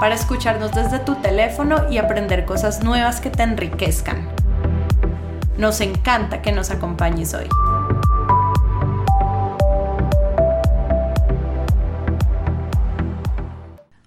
[0.00, 4.28] para escucharnos desde tu teléfono y aprender cosas nuevas que te enriquezcan.
[5.56, 7.46] Nos encanta que nos acompañes hoy.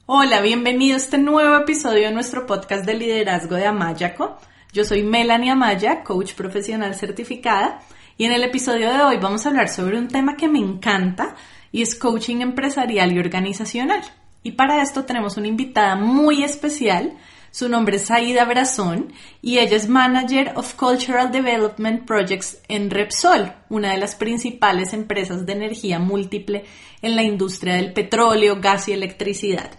[0.06, 4.38] Hola, bienvenido a este nuevo episodio de nuestro podcast de liderazgo de Amayaco.
[4.72, 7.82] Yo soy Melanie Amaya, coach profesional certificada,
[8.18, 11.36] y en el episodio de hoy vamos a hablar sobre un tema que me encanta
[11.72, 14.02] y es coaching empresarial y organizacional.
[14.44, 17.18] Y para esto tenemos una invitada muy especial.
[17.52, 23.54] Su nombre es Saida Brazón y ella es Manager of Cultural Development Projects en Repsol,
[23.70, 26.64] una de las principales empresas de energía múltiple
[27.02, 29.70] en la industria del petróleo, gas y electricidad.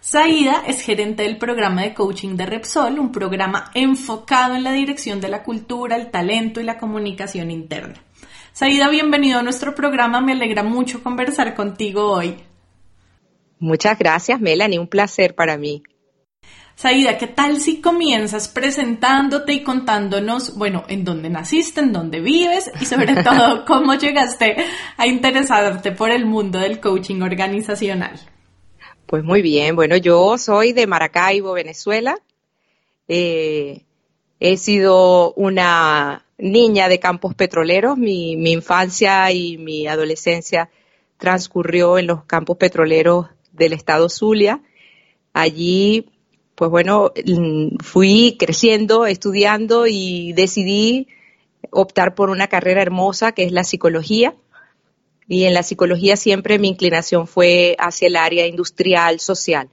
[0.00, 5.20] Saida es gerente del programa de coaching de Repsol, un programa enfocado en la dirección
[5.20, 8.02] de la cultura, el talento y la comunicación interna.
[8.52, 10.20] Saida, bienvenido a nuestro programa.
[10.20, 12.36] Me alegra mucho conversar contigo hoy.
[13.60, 15.82] Muchas gracias, Melanie, un placer para mí.
[16.74, 22.72] Saida, ¿qué tal si comienzas presentándote y contándonos, bueno, en dónde naciste, en dónde vives
[22.80, 24.56] y sobre todo cómo llegaste
[24.96, 28.18] a interesarte por el mundo del coaching organizacional?
[29.04, 32.16] Pues muy bien, bueno, yo soy de Maracaibo, Venezuela.
[33.08, 33.82] Eh,
[34.38, 40.70] he sido una niña de campos petroleros, mi, mi infancia y mi adolescencia
[41.18, 44.62] transcurrió en los campos petroleros del estado Zulia.
[45.32, 46.10] Allí,
[46.54, 47.12] pues bueno,
[47.82, 51.08] fui creciendo, estudiando y decidí
[51.70, 54.34] optar por una carrera hermosa que es la psicología.
[55.28, 59.68] Y en la psicología siempre mi inclinación fue hacia el área industrial, social.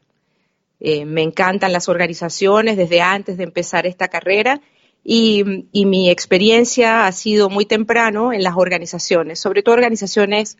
[0.79, 4.61] Eh, me encantan las organizaciones desde antes de empezar esta carrera
[5.09, 5.43] y,
[5.85, 10.57] mi experiencia ha sido muy temprano en las organizaciones, sobre todo organizaciones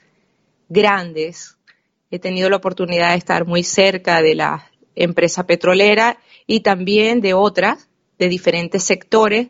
[0.70, 1.57] grandes,
[2.12, 7.34] he tenido la oportunidad de estar muy cerca de la empresa petrolera y también de
[7.34, 9.50] otras, de diferentes sectores,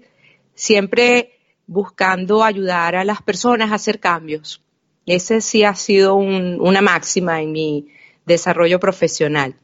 [0.55, 4.61] siempre buscando ayudar a las personas a hacer cambios.
[5.05, 7.87] Ese sí ha sido una máxima en mi
[8.25, 9.55] desarrollo profesional.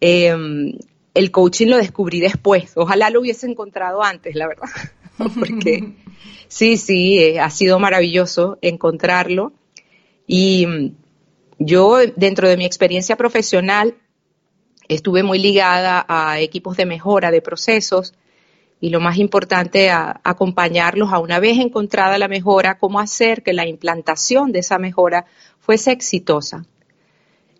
[0.00, 0.78] Em,
[1.14, 2.72] el coaching lo descubrí después.
[2.76, 4.68] Ojalá lo hubiese encontrado antes, la verdad.
[5.38, 5.92] Porque
[6.46, 9.52] sí, sí, eh, ha sido maravilloso encontrarlo.
[10.26, 10.92] Y
[11.58, 13.96] yo, dentro de mi experiencia profesional,
[14.88, 18.14] estuve muy ligada a equipos de mejora de procesos
[18.80, 23.52] y lo más importante, a acompañarlos a una vez encontrada la mejora, cómo hacer que
[23.52, 25.26] la implantación de esa mejora
[25.58, 26.64] fuese exitosa.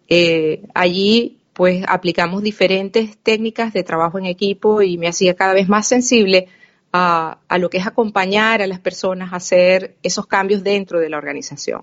[0.07, 5.69] Eh, allí, pues, aplicamos diferentes técnicas de trabajo en equipo y me hacía cada vez
[5.69, 6.47] más sensible
[6.93, 11.11] a, a lo que es acompañar a las personas a hacer esos cambios dentro de
[11.11, 11.83] la organización.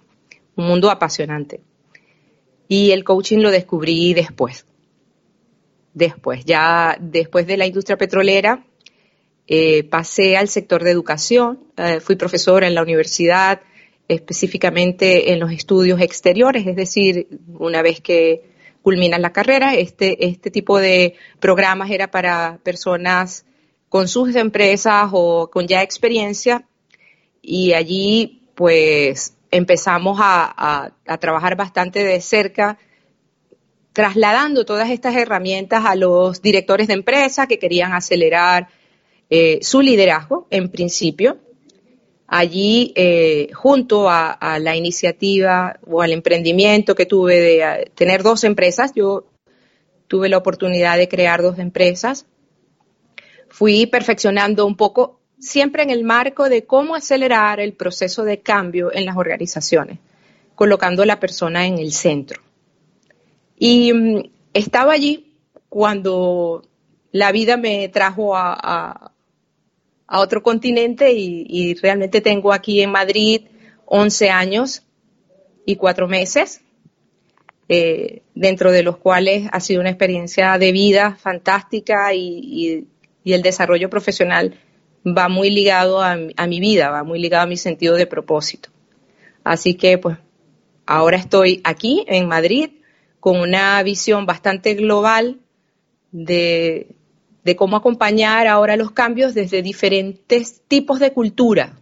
[0.56, 1.60] Un mundo apasionante.
[2.68, 4.66] Y el coaching lo descubrí después.
[5.94, 8.66] Después, ya después de la industria petrolera,
[9.48, 11.60] eh, pasé al sector de educación.
[11.78, 13.62] Eh, fui profesora en la universidad,
[14.08, 17.28] específicamente en los estudios exteriores, es decir,
[17.58, 18.44] una vez que
[18.82, 23.46] culminas la carrera, este, este tipo de programas era para personas
[23.90, 26.68] con sus empresas o con ya experiencia
[27.42, 32.78] y allí pues empezamos a, trabajar bastante de cerca
[33.94, 38.68] trasladando todas estas herramientas a los directores de empresa que querían acelerar
[39.30, 41.38] eh, su liderazgo, en principio.
[42.28, 48.92] Allí, eh, junto a, la iniciativa o al emprendimiento que tuve de tener dos empresas,
[48.94, 49.28] yo
[50.08, 52.26] tuve la oportunidad de crear dos empresas,
[53.50, 58.94] fui perfeccionando un poco siempre en el marco de cómo acelerar el proceso de cambio
[58.94, 60.00] en las organizaciones,
[60.56, 62.42] colocando a la persona en el centro.
[63.58, 64.24] Y mm,
[64.54, 65.34] estaba allí
[65.70, 66.64] cuando
[67.12, 69.12] la vida me trajo a,
[70.08, 73.42] otro continente y, realmente tengo aquí en Madrid
[73.86, 74.84] 11 años
[75.66, 76.62] y cuatro meses,
[77.68, 82.88] eh, dentro de los cuales ha sido una experiencia de vida fantástica y
[83.26, 84.60] el desarrollo profesional
[85.06, 88.70] va muy ligado a, mi vida, va muy ligado a mi sentido de propósito.
[89.44, 90.18] Así que pues
[90.86, 92.72] ahora estoy aquí en Madrid
[93.20, 95.40] con una visión bastante global
[96.12, 96.88] de,
[97.56, 101.78] cómo acompañar ahora los cambios desde diferentes tipos de cultura,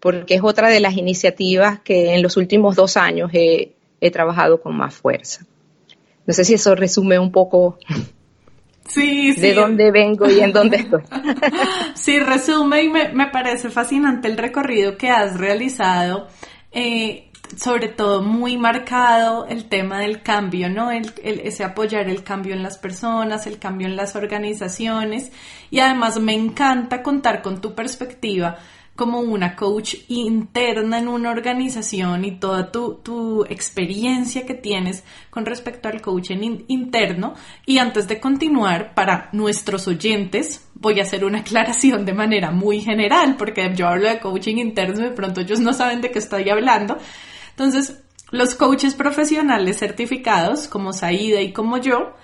[0.00, 3.74] porque es otra de las iniciativas que en los últimos dos años he,
[4.10, 5.46] trabajado con más fuerza.
[6.26, 7.78] No sé si eso resume un poco
[8.88, 11.02] Sí, de dónde vengo y en dónde estoy.
[11.94, 16.28] sí, resume y me, parece fascinante el recorrido que has realizado.
[16.72, 20.90] Eh, sobre todo muy marcado el tema del cambio, ¿no?
[20.90, 25.32] El, ese apoyar el cambio en las personas, el cambio en las organizaciones
[25.70, 28.58] y además me encanta contar con tu perspectiva
[28.94, 35.88] como una coach interna en una organización y toda tu, experiencia que tienes con respecto
[35.88, 37.34] al coaching interno.
[37.64, 42.80] Y antes de continuar, para nuestros oyentes, voy a hacer una aclaración de manera muy
[42.80, 46.18] general, porque yo hablo de coaching interno y de pronto ellos no saben de qué
[46.18, 46.98] estoy hablando.
[47.50, 52.14] Entonces, los coaches profesionales certificados, como Saida y como yo,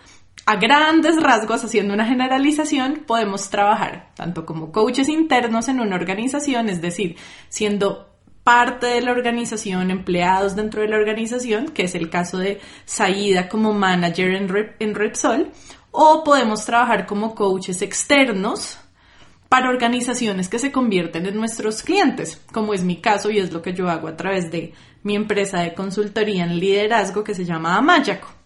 [0.49, 6.71] a grandes rasgos, haciendo una generalización, podemos trabajar tanto como coaches internos en una organización,
[6.71, 7.17] es decir,
[7.51, 8.09] siendo
[8.45, 13.47] parte de la organización, empleados dentro de la organización, que es el caso de Saida
[13.47, 14.31] como manager
[14.79, 15.51] en, Repsol,
[15.91, 18.79] o podemos trabajar como coaches externos
[19.51, 23.61] para organizaciones que se convierten en nuestros clientes, como es mi caso y es lo
[23.61, 24.73] que yo hago a través de
[25.03, 28.38] mi empresa de consultoría en liderazgo que se llama Amayaco.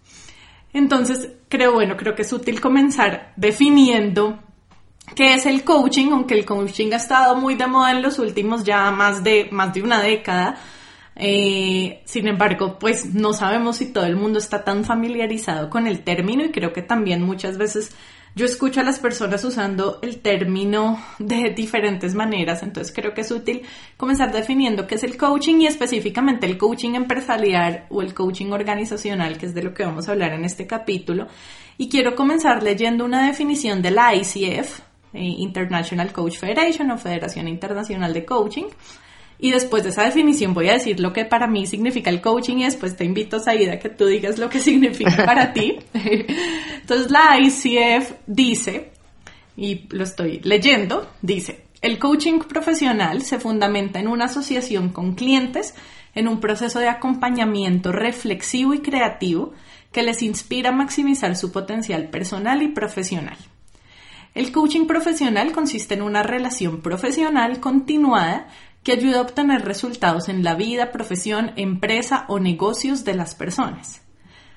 [0.72, 4.38] Entonces, creo, bueno, creo que es útil comenzar definiendo
[5.14, 8.64] qué es el coaching, aunque el coaching ha estado muy de moda en los últimos
[8.64, 10.56] ya más de, más de una década.
[11.14, 16.02] Eh, sin embargo, pues no sabemos si todo el mundo está tan familiarizado con el
[16.04, 17.94] término y creo que también muchas veces
[18.34, 23.30] yo escucho a las personas usando el término de diferentes maneras, entonces creo que es
[23.30, 23.62] útil
[23.96, 29.36] comenzar definiendo qué es el coaching y específicamente el coaching empresarial o el coaching organizacional,
[29.36, 31.26] que es de lo que vamos a hablar en este capítulo.
[31.76, 34.80] Y quiero comenzar leyendo una definición de la ICF,
[35.14, 38.66] eh, International Coach Federation o Federación Internacional de Coaching,
[39.42, 42.58] y después de esa definición voy a decir lo que para mí significa el coaching
[42.58, 45.78] y después te invito, Saida, a que tú digas lo que significa para ti.
[45.94, 48.92] Entonces la ICF dice,
[49.56, 55.74] y lo estoy leyendo, dice, el coaching profesional se fundamenta en una asociación con clientes
[56.14, 59.54] en un proceso de acompañamiento reflexivo y creativo
[59.90, 63.38] que les inspira a maximizar su potencial personal y profesional.
[64.34, 68.46] El coaching profesional consiste en una relación profesional continuada
[68.82, 74.02] que ayuda a obtener resultados en la vida, profesión, empresa o negocios de las personas.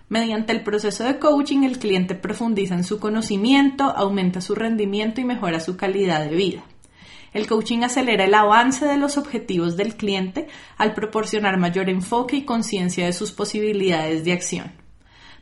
[0.07, 5.25] Mediante el proceso de coaching, el cliente profundiza en su conocimiento, aumenta su rendimiento y
[5.25, 6.63] mejora su calidad de vida.
[7.33, 10.47] El coaching acelera el avance de los objetivos del cliente
[10.77, 14.84] al proporcionar mayor enfoque y conciencia de sus posibilidades de acción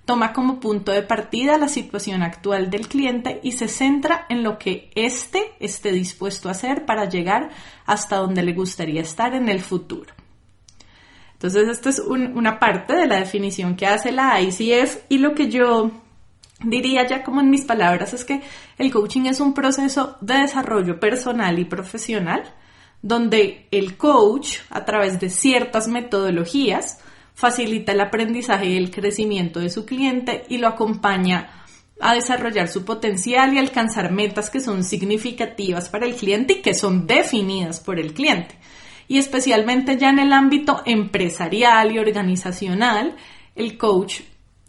[0.05, 4.57] toma como punto de partida la situación actual del cliente y se centra en lo
[4.57, 7.50] que éste esté dispuesto a hacer para llegar
[7.85, 10.13] hasta donde le gustaría estar en el futuro.
[11.33, 15.50] Entonces, esta es una parte de la definición que hace la ICF y lo que
[15.50, 15.91] yo
[16.63, 18.41] diría ya como en mis palabras es que
[18.77, 22.44] el coaching es un proceso de desarrollo personal y profesional
[23.01, 27.02] donde el coach, a través de ciertas metodologías,
[27.33, 31.63] facilita el aprendizaje y el crecimiento de su cliente y lo acompaña
[32.00, 36.74] a desarrollar su potencial y alcanzar metas que son significativas para el cliente y que
[36.74, 38.58] son definidas por el cliente.
[39.08, 43.15] Y especialmente ya en el ámbito empresarial y organizacional,
[43.55, 44.22] el coach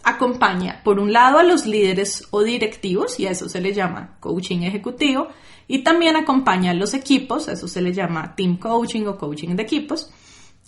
[0.03, 4.17] acompaña, por un lado, a los líderes o directivos, y a eso se le llama
[4.21, 5.29] coaching ejecutivo,
[5.67, 9.57] y también acompaña a los equipos, a eso se le llama team coaching o coaching
[9.57, 10.13] de equipos,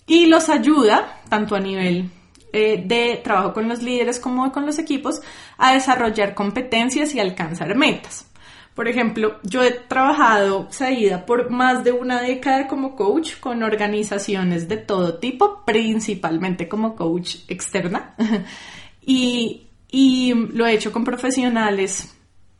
[0.07, 2.09] y los ayuda, tanto a nivel
[2.53, 5.21] eh, de trabajo con los líderes como con los equipos,
[5.57, 8.27] a desarrollar competencias y alcanzar metas.
[8.73, 14.67] Por ejemplo, yo he trabajado, Saída, por más de una década como coach con organizaciones
[14.67, 18.15] de todo tipo, principalmente como coach externa.
[19.01, 22.16] y, y lo he hecho con profesionales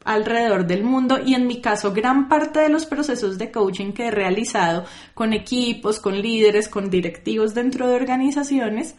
[0.07, 4.07] alrededor del mundo y en mi caso gran parte de los procesos de coaching que
[4.07, 8.95] he realizado con equipos, con líderes, con directivos dentro de organizaciones,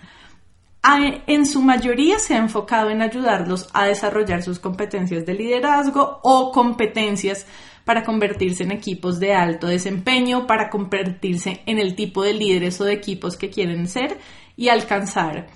[1.26, 6.52] en su mayoría se ha enfocado en ayudarlos a desarrollar sus competencias de liderazgo o
[6.52, 7.46] competencias
[7.84, 12.84] para convertirse en equipos de alto desempeño, para convertirse en el tipo de líderes o
[12.84, 14.18] de equipos que quieren ser
[14.56, 15.48] y alcanzar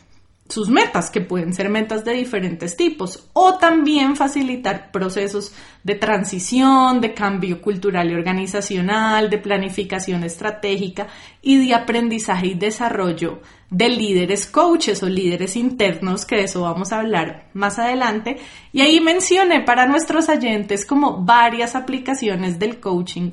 [0.49, 7.00] sus metas, que pueden ser metas de diferentes tipos, o también facilitar procesos de transición,
[7.00, 11.08] de cambio cultural y organizacional, de planificación estratégica
[11.40, 16.92] y de aprendizaje y desarrollo de líderes coaches o líderes internos, que de eso vamos
[16.92, 18.37] a hablar más adelante.
[18.72, 23.30] Y ahí mencioné para nuestros oyentes como varias aplicaciones del coaching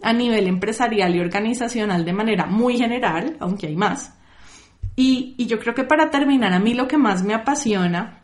[0.00, 4.14] a nivel empresarial y organizacional de manera muy general, aunque hay más
[4.96, 8.18] y, yo creo que para terminar, a mí lo que más me apasiona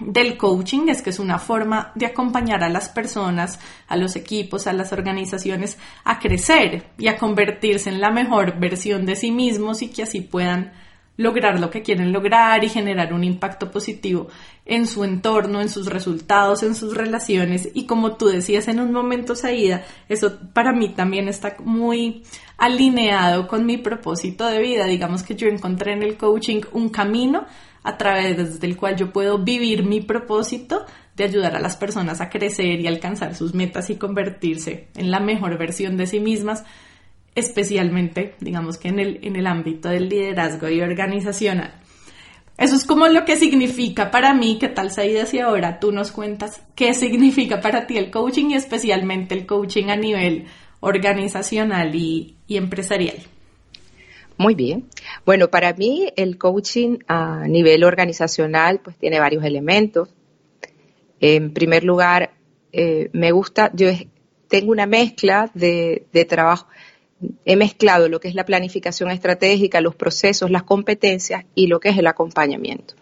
[0.00, 4.66] del coaching es que es una forma de acompañar a las personas, a los equipos,
[4.66, 9.82] a las organizaciones a crecer y a convertirse en la mejor versión de sí mismos
[9.82, 10.72] y que así puedan
[11.16, 14.28] lograr lo que quieren lograr y generar un impacto positivo
[14.66, 17.68] en su entorno, en sus resultados, en sus relaciones.
[17.74, 22.22] Y como tú decías en un momento, Saída, eso para mí también está muy
[22.56, 24.86] alineado con mi propósito de vida.
[24.86, 27.44] Digamos que yo encontré en el coaching un camino
[27.82, 32.30] a través del cual yo puedo vivir mi propósito de ayudar a las personas a
[32.30, 36.64] crecer y alcanzar sus metas y convertirse en la mejor versión de sí mismas,
[37.34, 41.83] especialmente, digamos que en el, en el ámbito del liderazgo y organizacional.
[42.56, 46.12] Eso es como lo que significa para mí, ¿qué tal Saida si ahora tú nos
[46.12, 50.46] cuentas qué significa para ti el coaching y especialmente el coaching a nivel
[50.84, 53.16] organizacional y, empresarial.
[54.36, 54.88] Muy bien.
[55.24, 60.10] Bueno, para mí el coaching a nivel organizacional pues tiene varios elementos.
[61.20, 62.32] En primer lugar,
[62.72, 63.88] eh, me gusta, yo
[64.48, 66.66] tengo una mezcla de, trabajo,
[67.44, 71.90] he mezclado lo que es la planificación estratégica, los procesos, las competencias y lo que
[71.90, 72.94] es el acompañamiento.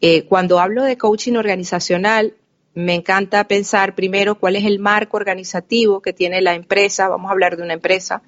[0.00, 2.34] Eh, cuando hablo de coaching organizacional,
[2.74, 7.32] me encanta pensar primero cuál es el marco organizativo que tiene la empresa, vamos a
[7.32, 8.22] hablar de una empresa,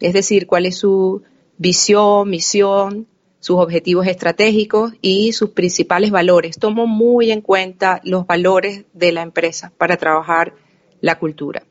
[0.00, 1.22] es decir, cuál es su
[1.58, 3.06] visión, misión,
[3.40, 6.58] sus objetivos estratégicos y sus principales valores.
[6.58, 10.54] Tomo muy en cuenta los valores de la empresa para trabajar
[11.02, 11.62] la cultura.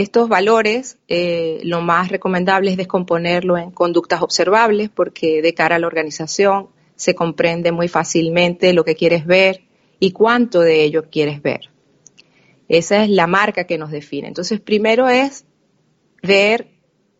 [0.00, 5.78] Estos valores, eh, lo más recomendable es descomponerlo en conductas observables porque de cara a
[5.78, 9.60] la organización se comprende muy fácilmente lo que quieres ver,
[9.98, 11.68] y cuánto de ello quieres ver.
[12.70, 14.26] Esa es la marca que nos define.
[14.26, 15.44] Entonces, primero es
[16.22, 16.68] ver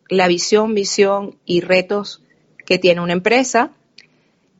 [0.09, 2.23] la visión, misión y retos
[2.65, 3.73] que tiene una empresa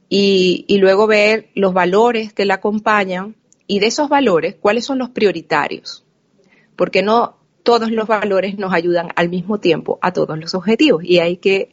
[0.10, 3.36] y, luego ver los valores que la acompañan
[3.66, 6.06] y de esos valores, cuáles son los prioritarios.
[6.75, 11.20] Porque no todos los valores nos ayudan al mismo tiempo a todos los objetivos y
[11.20, 11.70] hay que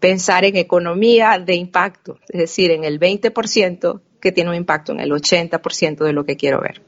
[0.00, 5.00] pensar en economía de impacto, es decir, en el 20% que tiene un impacto en
[5.00, 6.82] el 80% de lo que quiero ver.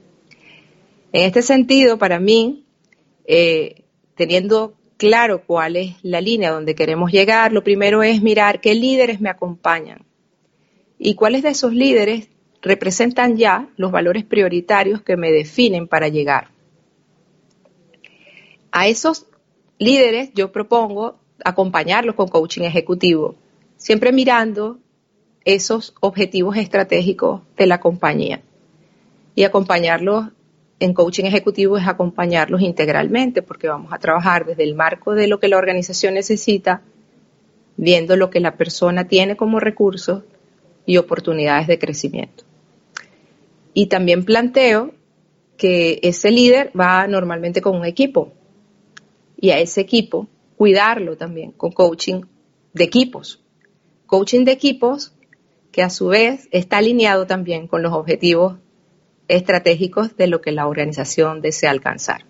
[1.12, 2.64] En este sentido, para mí,
[3.24, 3.82] eh,
[4.14, 9.20] teniendo claro cuál es la línea donde queremos llegar, lo primero es mirar qué líderes
[9.20, 10.04] me acompañan
[10.98, 12.28] y cuáles de esos líderes
[12.62, 16.48] representan ya los valores prioritarios que me definen para llegar.
[18.72, 19.26] A esos
[19.78, 23.34] líderes yo propongo acompañarlos con coaching ejecutivo,
[23.76, 24.78] siempre mirando
[25.44, 28.42] esos objetivos estratégicos de la compañía.
[29.34, 30.26] Y acompañarlos
[30.78, 35.40] en coaching ejecutivo es acompañarlos integralmente, porque vamos a trabajar desde el marco de lo
[35.40, 36.82] que la organización necesita,
[37.76, 40.22] viendo lo que la persona tiene como recursos
[40.86, 42.44] y oportunidades de crecimiento.
[43.74, 44.92] Y también planteo
[45.56, 48.32] que ese líder va normalmente con un equipo
[49.40, 52.22] y a ese equipo cuidarlo también con coaching
[52.74, 53.42] de equipos.
[54.06, 55.14] Coaching de equipos
[55.72, 58.58] que a su vez está alineado también con los objetivos
[59.28, 62.26] estratégicos de lo que la organización desea alcanzar.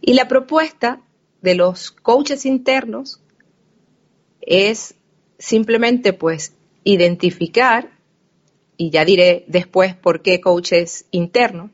[0.00, 1.02] Y la propuesta
[1.42, 3.20] de los coaches internos
[4.40, 4.94] es
[5.38, 7.90] simplemente pues identificar,
[8.76, 11.70] y ya diré después por qué coaches internos,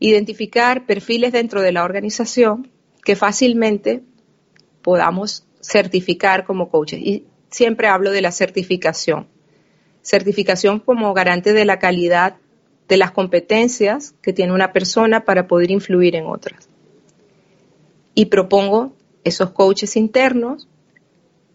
[0.00, 2.68] identificar perfiles dentro de la organización
[3.04, 4.02] que fácilmente
[4.82, 7.00] podamos certificar como coaches.
[7.00, 9.26] Y siempre hablo de la certificación
[10.02, 12.36] certificación como garante de la calidad
[12.88, 16.68] de las competencias que tiene una persona para poder influir en otras.
[18.14, 18.92] Y propongo
[19.24, 20.68] esos coaches internos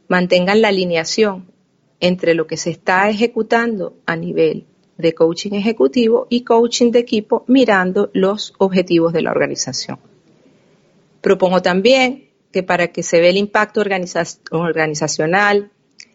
[0.08, 1.52] mantengan la alineación
[2.00, 4.66] entre lo que se está ejecutando a nivel
[4.98, 10.00] de coaching ejecutivo y coaching de equipo mirando los objetivos de la organización.
[11.26, 15.72] Propongo también que para que se vea el impacto organizacional,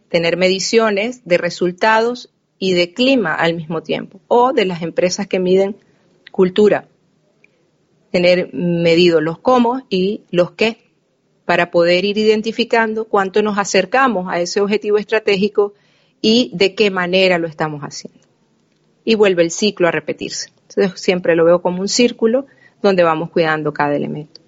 [0.09, 5.40] tener mediciones de resultados y de clima al mismo tiempo, o de las empresas que
[5.40, 5.75] miden
[6.31, 6.87] cultura,
[8.12, 10.79] tener medido los cómo y los qué,
[11.45, 15.75] para poder ir identificando cuánto nos acercamos a ese objetivo estratégico
[16.23, 18.21] y de qué manera lo estamos haciendo.
[19.05, 20.50] Y vuelve el ciclo a repetirse.
[20.69, 22.47] Entonces siempre lo veo como un círculo
[22.81, 24.39] donde vamos cuidando cada elemento.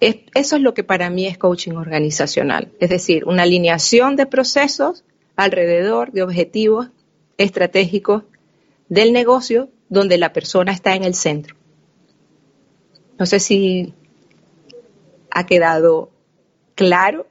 [0.00, 5.04] Eso es lo que para mí es coaching organizacional, es decir, una alineación de procesos
[5.36, 6.88] alrededor de objetivos
[7.36, 8.24] estratégicos
[8.88, 11.56] del negocio donde la persona está en el centro.
[13.18, 13.94] No sé si
[15.30, 16.10] ha quedado
[16.74, 17.26] claro.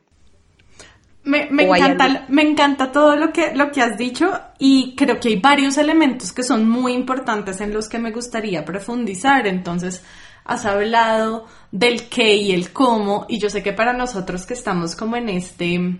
[1.24, 5.40] Me, encanta, me encanta todo lo que, lo que has dicho y creo que hay
[5.42, 9.46] varios elementos que son muy importantes en los que me gustaría profundizar.
[9.46, 10.04] Entonces,
[10.48, 14.96] has hablado del qué y el cómo y yo sé que para nosotros que estamos
[14.96, 16.00] como en este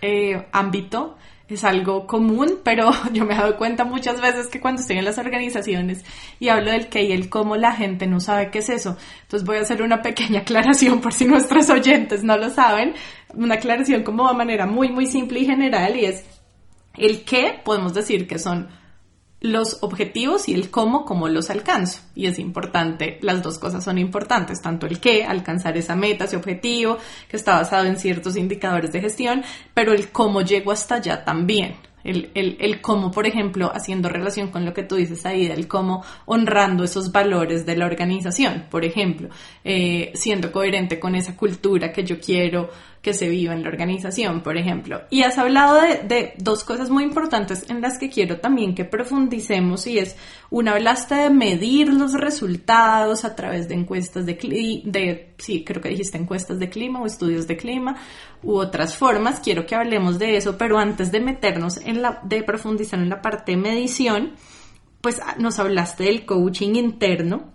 [0.00, 1.16] eh, ámbito,
[1.48, 5.04] es algo común, pero yo me he dado cuenta muchas veces que cuando estoy en
[5.04, 6.04] las organizaciones
[6.40, 8.96] y hablo del qué y el cómo, la gente no sabe qué es eso.
[9.22, 12.94] Entonces voy a hacer una pequeña aclaración por si nuestros oyentes no lo saben,
[13.34, 16.24] una aclaración como de manera muy, muy simple y general y es
[16.96, 18.68] el qué, podemos decir que son
[19.42, 22.00] los objetivos y el cómo, cómo los alcanzo.
[22.14, 26.36] Y es importante, las dos cosas son importantes, tanto el qué, alcanzar esa meta, ese
[26.36, 26.96] objetivo,
[27.28, 29.42] que está basado en ciertos indicadores de gestión,
[29.74, 31.74] pero el cómo llego hasta allá también.
[32.04, 35.68] El, el, el, cómo, por ejemplo, haciendo relación con lo que tú dices ahí, el
[35.68, 39.28] cómo honrando esos valores de la organización, por ejemplo,
[39.62, 42.70] eh, siendo coherente con esa cultura que yo quiero
[43.02, 45.02] que se viva en la organización, por ejemplo.
[45.10, 48.84] Y has hablado de, de, dos cosas muy importantes en las que quiero también que
[48.84, 50.16] profundicemos y es,
[50.50, 54.34] una hablaste de medir los resultados a través de encuestas de,
[54.84, 57.96] de, sí, creo que dijiste encuestas de clima o estudios de clima
[58.42, 62.44] u otras formas, quiero que hablemos de eso, pero antes de meternos en la, de
[62.44, 64.34] profundizar en la parte de medición,
[65.00, 67.54] pues nos hablaste del coaching interno,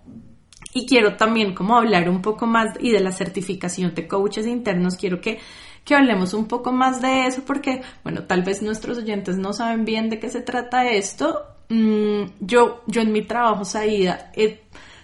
[0.74, 4.96] y quiero también como hablar un poco más y de la certificación de coaches internos.
[4.96, 5.38] Quiero que,
[5.84, 9.84] que hablemos un poco más de eso porque, bueno, tal vez nuestros oyentes no saben
[9.84, 11.42] bien de qué se trata esto.
[11.68, 14.62] Mm, yo, yo en mi trabajo, Saida, he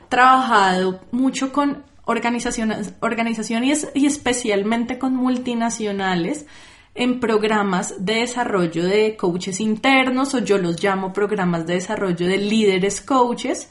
[0.09, 6.47] trabajado mucho con organizaciones, organizaciones y especialmente con multinacionales
[6.95, 12.37] en programas de desarrollo de coaches internos o yo los llamo programas de desarrollo de
[12.37, 13.69] líderes coaches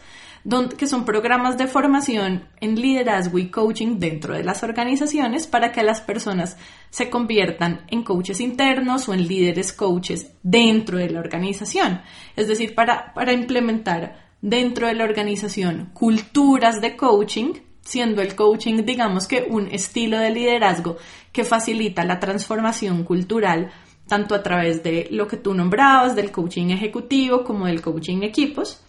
[0.78, 5.84] que son programas de formación en liderazgo y coaching dentro de las organizaciones para que
[5.84, 6.58] las personas
[6.90, 12.02] se conviertan en coaches internos o en líderes coaches dentro de la organización.
[12.36, 18.84] Es decir, para, para implementar dentro de la organización culturas de coaching, siendo el coaching,
[18.86, 20.98] digamos que un estilo de liderazgo
[21.32, 23.72] que facilita la transformación cultural
[24.08, 28.82] tanto a través de lo que tú nombrabas, del coaching ejecutivo como del coaching equipos.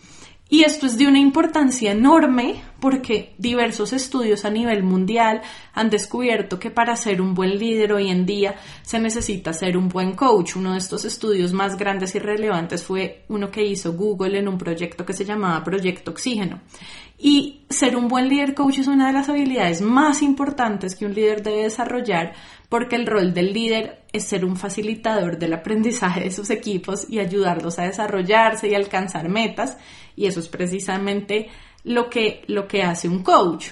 [0.54, 6.60] Y esto es de una importancia enorme porque diversos estudios a nivel mundial han descubierto
[6.60, 10.54] que para ser un buen líder hoy en día se necesita ser un buen coach.
[10.54, 14.56] Uno de estos estudios más grandes y relevantes fue uno que hizo Google en un
[14.56, 16.60] proyecto que se llamaba Proyecto Oxígeno.
[17.26, 21.14] Y ser un buen líder coach es una de las habilidades más importantes que un
[21.14, 22.34] líder debe desarrollar
[22.68, 27.20] porque el rol del líder es ser un facilitador del aprendizaje de sus equipos y
[27.20, 29.78] ayudarlos a desarrollarse y alcanzar metas
[30.14, 31.48] y eso es precisamente
[31.82, 33.68] lo que, lo que hace un coach.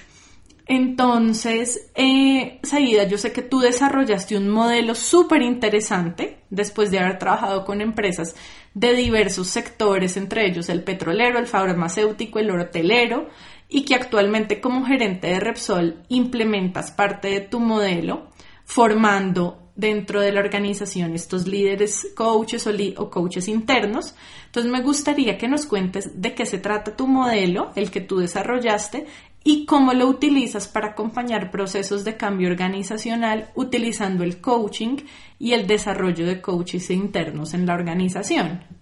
[0.66, 7.18] Entonces, eh, Saida, yo sé que tú desarrollaste un modelo súper interesante después de haber
[7.18, 8.34] trabajado con empresas
[8.74, 13.28] de diversos sectores, entre ellos el petrolero, el farmacéutico, el hotelero,
[13.68, 18.28] y que actualmente como gerente de Repsol implementas parte de tu modelo
[18.64, 24.14] formando dentro de la organización estos líderes coaches o, coaches internos.
[24.46, 28.18] Entonces me gustaría que nos cuentes de qué se trata tu modelo, el que tú
[28.18, 29.06] desarrollaste,
[29.44, 34.98] y cómo lo utilizas para acompañar procesos de cambio organizacional utilizando el coaching
[35.38, 38.81] y el desarrollo de coaches internos en la organización.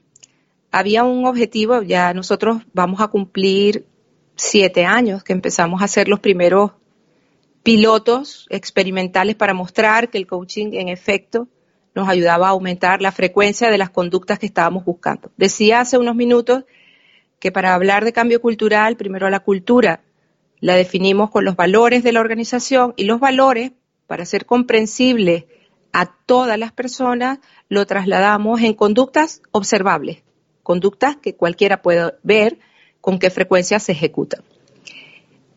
[0.71, 3.85] había un objetivo, ya nosotros vamos a cumplir
[4.35, 6.71] siete años que empezamos a hacer los primeros
[7.63, 11.47] pilotos experimentales para mostrar que el coaching en efecto
[11.93, 15.31] nos ayudaba a aumentar la frecuencia de las conductas que estábamos buscando.
[15.37, 16.63] Decía hace unos minutos
[17.39, 20.01] que para hablar de cambio cultural, primero la cultura
[20.61, 23.71] la definimos con los valores de la organización y los valores,
[24.07, 25.45] para ser comprensibles
[25.91, 30.23] a todas las personas, lo trasladamos en conductas observables,
[30.63, 32.59] conductas que cualquiera puede ver
[33.01, 34.43] con qué frecuencia se ejecutan.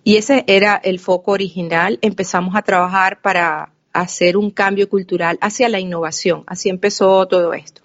[0.03, 1.99] Y ese era el foco original.
[2.03, 6.45] Empezamos a trabajar para hacer un cambio cultural hacia la innovación.
[6.47, 7.83] Así empezó todo esto.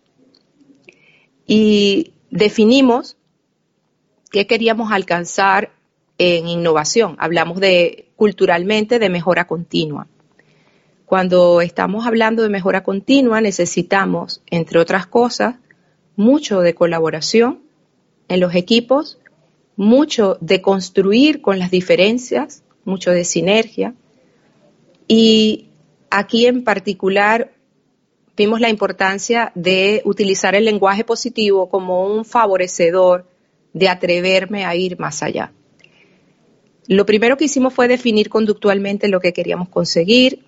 [1.46, 3.16] Y definimos
[4.32, 5.72] qué queríamos alcanzar
[6.18, 7.16] en innovación.
[7.20, 10.08] Hablamos de culturalmente de mejora continua.
[11.06, 15.56] Cuando estamos hablando de mejora continua necesitamos, entre otras cosas,
[16.20, 17.62] mucho de colaboración
[18.28, 19.20] en los equipos,
[19.78, 23.96] mucho de construir con las diferencias, mucho de sinergia.
[25.08, 25.70] Y
[26.10, 27.54] aquí en particular
[28.36, 33.26] vimos la importancia de utilizar el lenguaje positivo como un favorecedor
[33.72, 35.54] de atreverme a ir más allá.
[36.88, 40.44] Lo primero que hicimos fue definir conductualmente lo que queríamos conseguir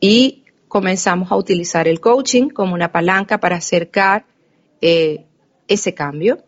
[0.00, 4.24] y comenzamos a utilizar el coaching como una palanca para acercar
[4.80, 5.26] eh,
[5.68, 6.44] ese cambio.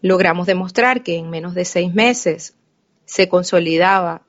[0.00, 2.56] Logramos demostrar que en menos de seis meses
[3.04, 4.22] se consolidaba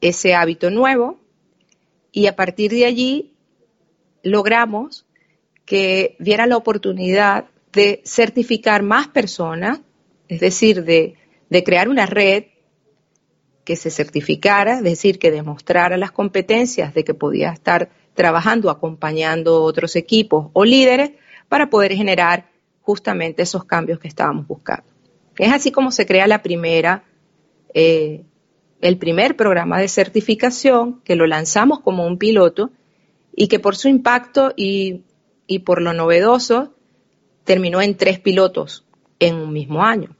[0.00, 1.20] ese hábito nuevo
[2.12, 3.34] y a partir de allí
[4.22, 5.06] logramos
[5.64, 9.80] que viera la oportunidad de certificar más personas,
[10.28, 11.14] es decir, de,
[11.48, 12.44] de crear una red
[13.64, 19.62] que se certificara, es decir, que demostrara las competencias de que podía estar trabajando, acompañando
[19.62, 21.12] otros equipos o líderes
[21.50, 22.48] para poder generar
[22.80, 24.88] justamente esos cambios que estábamos buscando.
[25.36, 26.26] Es así como se crea
[27.74, 28.24] eh,
[28.80, 32.70] el primer programa de certificación que lo lanzamos como un piloto
[33.34, 35.02] y que por su impacto y,
[35.48, 36.72] y por lo novedoso
[37.42, 38.86] terminó en tres pilotos
[39.18, 40.16] en un mismo año.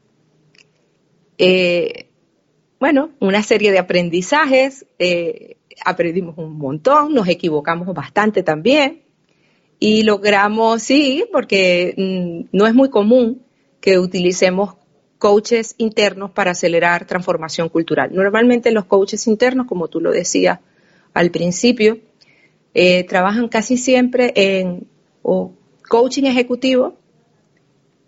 [1.38, 2.08] Eh,
[2.80, 9.04] bueno, una serie de aprendizajes, eh, aprendimos un montón, nos equivocamos bastante también
[9.80, 13.42] y logramos, sí, porque mm, no es muy común
[13.80, 14.74] que utilicemos
[15.18, 18.10] coaches internos para acelerar transformación cultural.
[18.12, 20.60] Normalmente los coaches internos, como tú lo decías
[21.14, 21.98] al principio,
[22.74, 24.86] eh, trabajan casi siempre en
[25.88, 26.96] coaching ejecutivo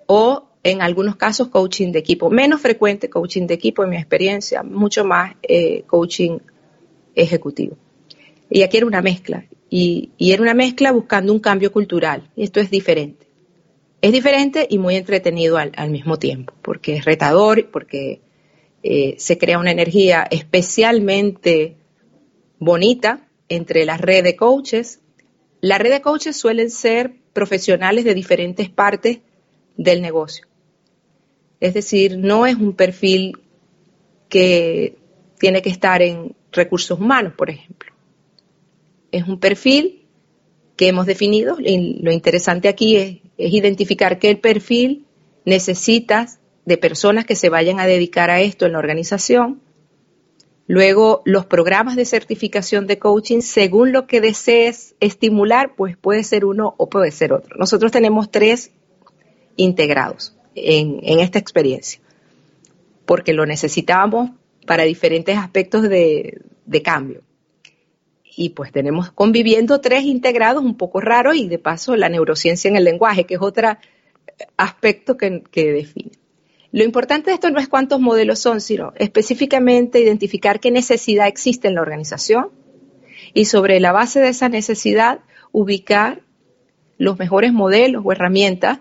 [0.07, 2.31] o en algunos casos coaching de equipo.
[2.31, 6.39] Menos frecuente coaching de equipo en mi experiencia, mucho más eh, coaching
[7.15, 7.77] ejecutivo.
[8.51, 9.45] Y aquí era una mezcla.
[9.75, 12.31] Y, era una mezcla buscando un cambio cultural.
[12.37, 13.27] Y esto es diferente.
[14.03, 18.21] Es diferente y muy entretenido al, mismo tiempo, porque es retador, porque
[18.83, 21.77] eh, se crea una energía especialmente
[22.59, 25.01] bonita entre la red de coaches.
[25.63, 29.21] La red de coaches suelen ser profesionales de diferentes partes
[29.79, 30.47] del negocio.
[31.61, 33.41] Es decir, no es un perfil
[34.29, 34.99] que
[35.39, 37.92] tiene que estar en recursos humanos, por ejemplo.
[39.13, 40.07] Es un perfil
[40.77, 45.07] que hemos definido y lo interesante aquí es, identificar qué perfil
[45.45, 49.61] necesitas de personas que se vayan a dedicar a esto en la organización.
[50.67, 56.45] Luego, los programas de certificación de coaching, según lo que desees estimular, pues puede ser
[56.45, 57.57] uno o puede ser otro.
[57.59, 58.71] Nosotros tenemos tres
[59.57, 62.01] integrados en, esta experiencia,
[63.05, 64.31] porque lo necesitábamos
[64.67, 66.41] para diferentes aspectos de,
[66.83, 67.23] cambio.
[68.35, 72.77] Y pues tenemos conviviendo tres integrados un poco raros y de paso la neurociencia en
[72.77, 73.77] el lenguaje, que es otro
[74.57, 76.13] aspecto que, que define.
[76.73, 81.69] Lo importante de esto no es cuántos modelos son, sino específicamente identificar qué necesidad existe
[81.69, 82.51] en la organización
[83.35, 85.21] y sobre la base de esa necesidad
[85.53, 86.23] ubicar
[86.97, 88.79] los mejores modelos o herramientas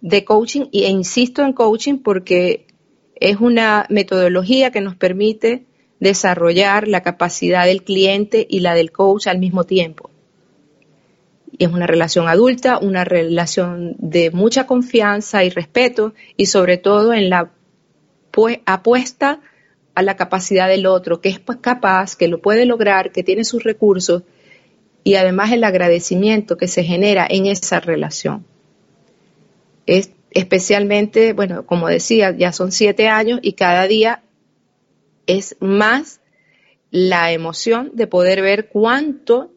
[0.00, 2.66] de coaching e insisto en coaching porque
[3.16, 5.64] es una metodología que nos permite
[6.02, 10.10] desarrollar la capacidad del cliente y la del coach al mismo tiempo.
[11.60, 17.30] Es una relación adulta, una relación de mucha confianza y respeto y sobre todo en
[17.30, 17.52] la
[18.66, 19.38] apuesta
[19.94, 23.44] a la capacidad del otro, que es pues, capaz, que lo puede lograr, que tiene
[23.44, 24.24] sus recursos
[25.04, 28.44] y además el agradecimiento que se genera en esa relación.
[29.86, 34.21] Es especialmente, bueno, como decía, ya son siete años y cada día
[35.26, 36.20] es más
[36.90, 39.50] la emoción de poder ver cuánto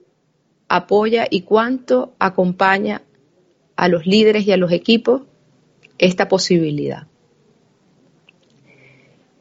[0.67, 3.04] apoya y cuánto acompaña
[3.75, 5.23] a los líderes y a los equipos
[5.97, 7.08] esta posibilidad.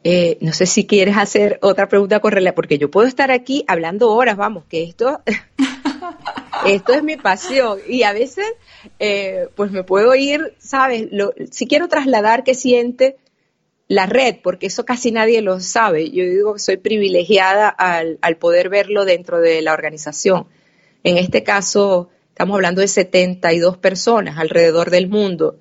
[0.07, 4.11] Eh, no sé si quieres hacer otra pregunta con porque yo puedo estar aquí hablando
[4.13, 5.23] horas, vamos, que esto
[6.67, 8.45] esto es mi pasión y a veces
[8.99, 11.09] eh, pues me puedo ir, ¿sabes?
[11.51, 13.17] si quiero trasladar qué siente
[13.89, 16.11] la red, porque eso casi nadie lo sabe.
[16.11, 20.47] Yo digo que soy privilegiada al, poder verlo dentro de la organización.
[21.03, 25.59] En este caso, estamos hablando de 72 personas alrededor del mundo,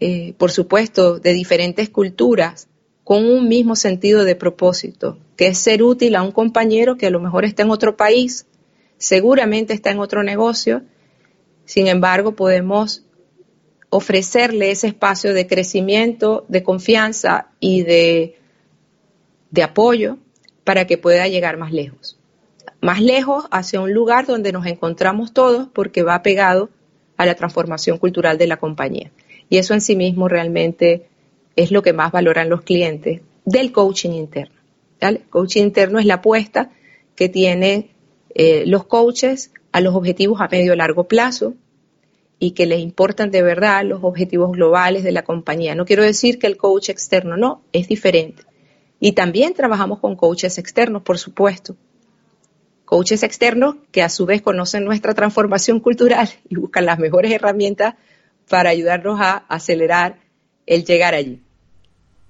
[0.00, 2.68] eh, por supuesto, de diferentes culturas,
[3.04, 7.10] con un mismo sentido de propósito, que es ser útil a un compañero que a
[7.10, 8.46] lo mejor está en otro país,
[8.96, 10.82] seguramente está en otro negocio,
[11.64, 13.04] sin embargo podemos
[13.94, 18.38] ofrecerle ese espacio de crecimiento, de confianza y de,
[19.50, 20.16] de apoyo
[20.64, 22.18] para que pueda llegar más lejos.
[22.80, 26.70] Más lejos hacia un lugar donde nos encontramos todos porque va pegado
[27.18, 29.12] a la transformación cultural de la compañía.
[29.50, 31.08] Y eso en sí mismo realmente
[31.54, 34.56] es lo que más valoran los clientes del coaching interno.
[35.00, 36.70] El coaching interno es la apuesta
[37.14, 37.90] que tienen
[38.34, 41.52] eh, los coaches a los objetivos a medio y largo plazo
[42.42, 45.76] y que les importan de verdad los objetivos globales de la compañía.
[45.76, 48.42] No quiero decir que el coach externo no, es diferente.
[48.98, 51.76] Y también trabajamos con coaches externos, por supuesto.
[52.84, 57.94] Coaches externos que a su vez conocen nuestra transformación cultural y buscan las mejores herramientas
[58.48, 60.18] para ayudarnos a acelerar
[60.66, 61.40] el llegar allí.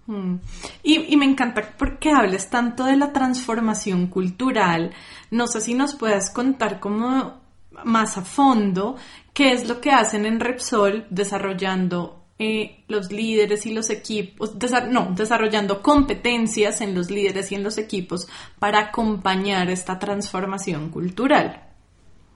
[0.08, 0.34] Mm.
[0.82, 4.90] Y, me encanta porque hables tanto de la transformación cultural.
[5.30, 7.40] No sé si nos puedas contar como
[7.84, 8.96] más a fondo
[9.32, 14.54] qué es lo que hacen en Repsol desarrollando eh, los líderes y los equipos,
[14.88, 18.26] no, desarrollando competencias en los líderes y en los equipos
[18.58, 21.68] para acompañar esta transformación cultural.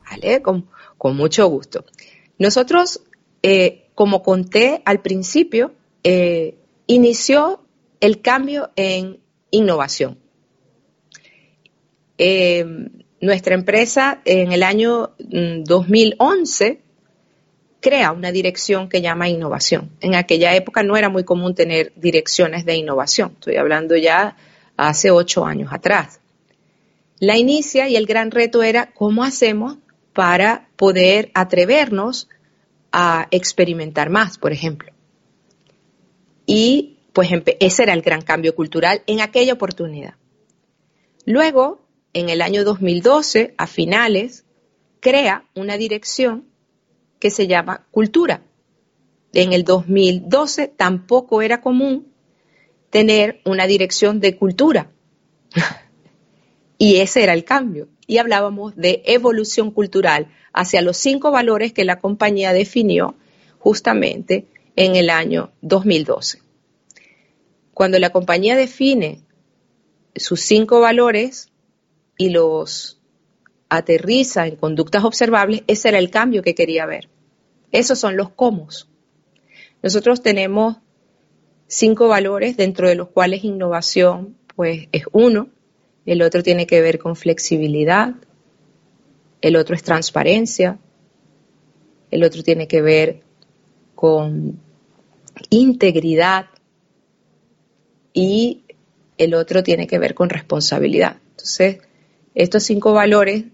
[0.08, 0.68] Vale, con,
[1.16, 1.84] mucho gusto.
[2.38, 3.02] Nosotros,
[3.42, 5.72] eh, como conté al principio,
[6.04, 6.56] eh,
[6.86, 7.64] inició
[8.00, 9.18] el cambio en
[9.50, 10.18] innovación.
[12.18, 12.64] Eh,
[13.20, 16.85] nuestra empresa en el año 2011 mm,
[17.86, 19.92] crea una dirección que llama innovación.
[20.00, 23.34] En aquella época no era muy común tener direcciones de innovación.
[23.34, 24.36] Estoy hablando ya
[24.76, 26.18] hace ocho años atrás.
[27.20, 29.76] La inicia y el gran reto era cómo hacemos
[30.12, 32.28] para poder atrevernos
[32.90, 34.90] a experimentar más, por ejemplo.
[36.44, 40.14] Y pues ese era el gran cambio cultural en aquella oportunidad.
[41.24, 44.44] Luego, en el año 2012, a finales,
[44.98, 46.48] crea una dirección
[47.18, 48.42] que se llama cultura.
[49.32, 52.12] En el 2012 tampoco era común
[52.90, 54.90] tener una dirección de cultura.
[56.78, 57.88] y ese era el cambio.
[58.06, 63.16] Y hablábamos de evolución cultural hacia los cinco valores que la compañía definió
[63.58, 66.40] justamente en el año 2012.
[67.74, 69.20] Cuando la compañía define
[70.14, 71.50] sus cinco valores
[72.16, 72.95] y los
[73.68, 77.08] aterriza en conductas observables, ese era el cambio que quería ver.
[77.72, 78.68] Esos son los cómo.
[79.82, 80.76] Nosotros tenemos
[81.66, 85.48] cinco valores dentro de los cuales innovación pues es uno,
[86.06, 88.14] el otro tiene que ver con flexibilidad,
[89.42, 90.78] el otro es transparencia,
[92.10, 93.20] el otro tiene que ver
[93.94, 94.58] con
[95.50, 96.46] integridad
[98.14, 98.62] y
[99.18, 101.18] el otro tiene que ver con responsabilidad.
[101.30, 101.78] Entonces,
[102.34, 103.44] estos cinco valores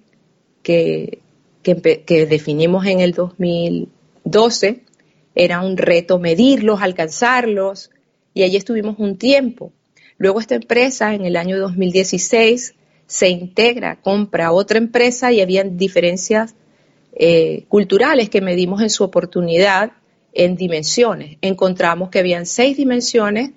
[0.62, 1.18] que,
[1.62, 4.82] definimos en el 2012
[5.34, 7.90] era un reto medirlos, alcanzarlos,
[8.34, 9.72] y allí estuvimos un tiempo.
[10.18, 12.74] Luego esta empresa en el año 2016
[13.06, 16.54] se integra, compra otra empresa y habían diferencias
[17.14, 19.92] eh, culturales que medimos en su oportunidad
[20.32, 21.36] en dimensiones.
[21.42, 23.50] Encontramos que habían seis dimensiones,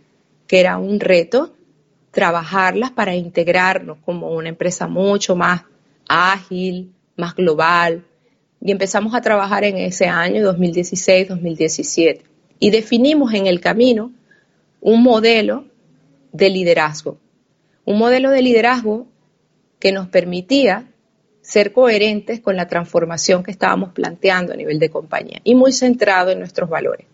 [0.47, 1.53] que era un reto
[2.11, 5.63] trabajarlas para integrarnos como una empresa mucho más
[6.07, 8.03] ágil, más global.
[8.61, 12.21] Y empezamos a trabajar en ese año 2016-2017.
[12.59, 14.11] Y definimos en el camino
[14.81, 15.65] un modelo
[16.31, 17.17] de liderazgo.
[17.85, 19.07] Un modelo de liderazgo
[19.79, 20.87] que nos permitía
[21.41, 26.31] ser coherentes con la transformación que estábamos planteando a nivel de compañía y muy centrado
[26.31, 27.05] en nuestros valores.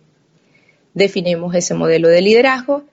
[0.94, 2.86] Definimos ese modelo de liderazgo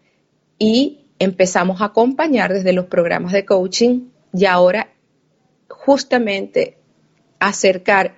[0.59, 4.89] y empezamos a acompañar desde los programas de coaching y ahora
[5.69, 6.79] justamente
[7.39, 8.17] acercar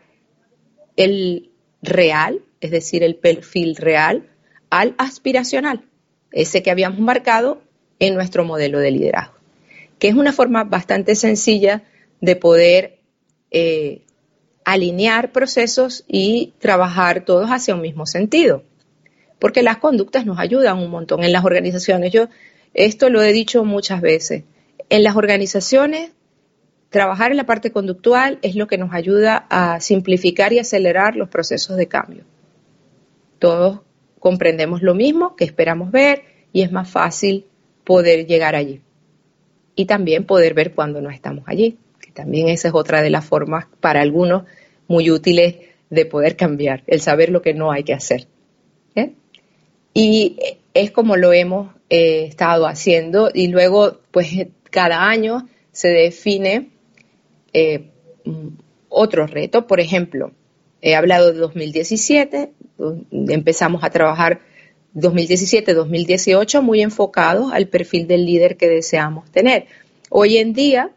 [0.96, 1.50] el
[1.82, 4.28] real, es decir, el perfil real,
[4.70, 5.84] al aspiracional,
[6.32, 7.62] ese que habíamos marcado
[7.98, 9.40] en nuestro modelo de liderazgo
[10.00, 11.84] que es una forma bastante sencilla
[12.20, 12.98] de poder
[13.52, 14.02] eh,
[14.64, 18.64] alinear procesos y trabajar todos hacia un mismo sentido.
[19.38, 22.12] Porque las conductas nos ayudan un montón en las organizaciones.
[22.12, 22.28] Yo
[22.72, 24.44] esto lo he dicho muchas veces.
[24.88, 26.12] En las organizaciones,
[26.90, 31.28] trabajar en la parte conductual es lo que nos ayuda a simplificar y acelerar los
[31.28, 32.24] procesos de cambio.
[33.38, 33.80] Todos
[34.18, 37.46] comprendemos lo mismo, que esperamos ver, y es más fácil
[37.84, 38.82] poder llegar allí.
[39.76, 43.24] Y también poder ver cuando no estamos allí, que también esa es otra de las
[43.24, 44.42] formas para algunos
[44.88, 45.56] muy útiles
[45.88, 48.26] de poder cambiar, el saber lo que no hay que hacer.
[48.96, 49.12] ¿eh?
[49.94, 50.36] Y
[50.74, 54.28] es como lo hemos eh, estado haciendo y luego, pues
[54.70, 56.70] cada año se define
[57.52, 57.90] eh,
[58.88, 59.66] otro reto.
[59.66, 60.32] Por ejemplo,
[60.82, 62.52] he hablado de 2017,
[63.28, 64.40] empezamos a trabajar
[64.94, 69.66] 2017-2018 muy enfocados al perfil del líder que deseamos tener.
[70.08, 70.90] Hoy en día,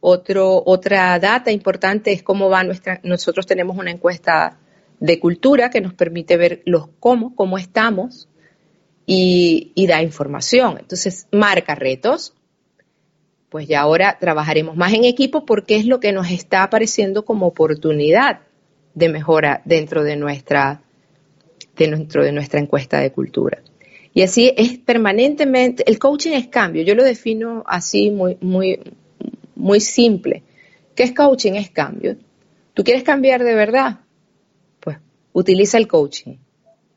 [0.00, 4.58] otro, otra data importante es cómo va nuestra, nosotros tenemos una encuesta
[5.00, 8.28] de cultura que nos permite ver los cómo, cómo estamos
[9.06, 10.78] y da información.
[10.78, 12.34] Entonces, marca retos.
[13.54, 17.46] Pues ya ahora trabajaremos más en equipo porque es lo que nos está apareciendo como
[17.46, 18.40] oportunidad
[18.94, 20.82] de mejora dentro de nuestra
[21.76, 23.62] de nuestra encuesta de cultura.
[24.12, 28.80] Y así es permanentemente, el coaching es cambio, yo lo defino así muy, muy,
[29.54, 30.42] muy simple.
[30.96, 31.52] ¿Qué es coaching?
[31.52, 32.16] Es cambio.
[32.74, 34.00] ¿Tú quieres cambiar de verdad?
[34.80, 34.98] Pues
[35.32, 36.38] utiliza el coaching,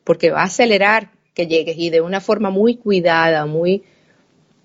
[0.04, 3.84] porque va a acelerar que llegues y de una forma muy cuidada, muy,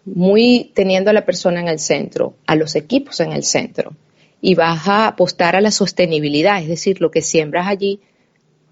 [0.05, 3.95] muy teniendo a la persona en el centro, a los equipos en el centro.
[4.41, 8.01] Y vas a apostar a la sostenibilidad, es decir, lo que siembras allí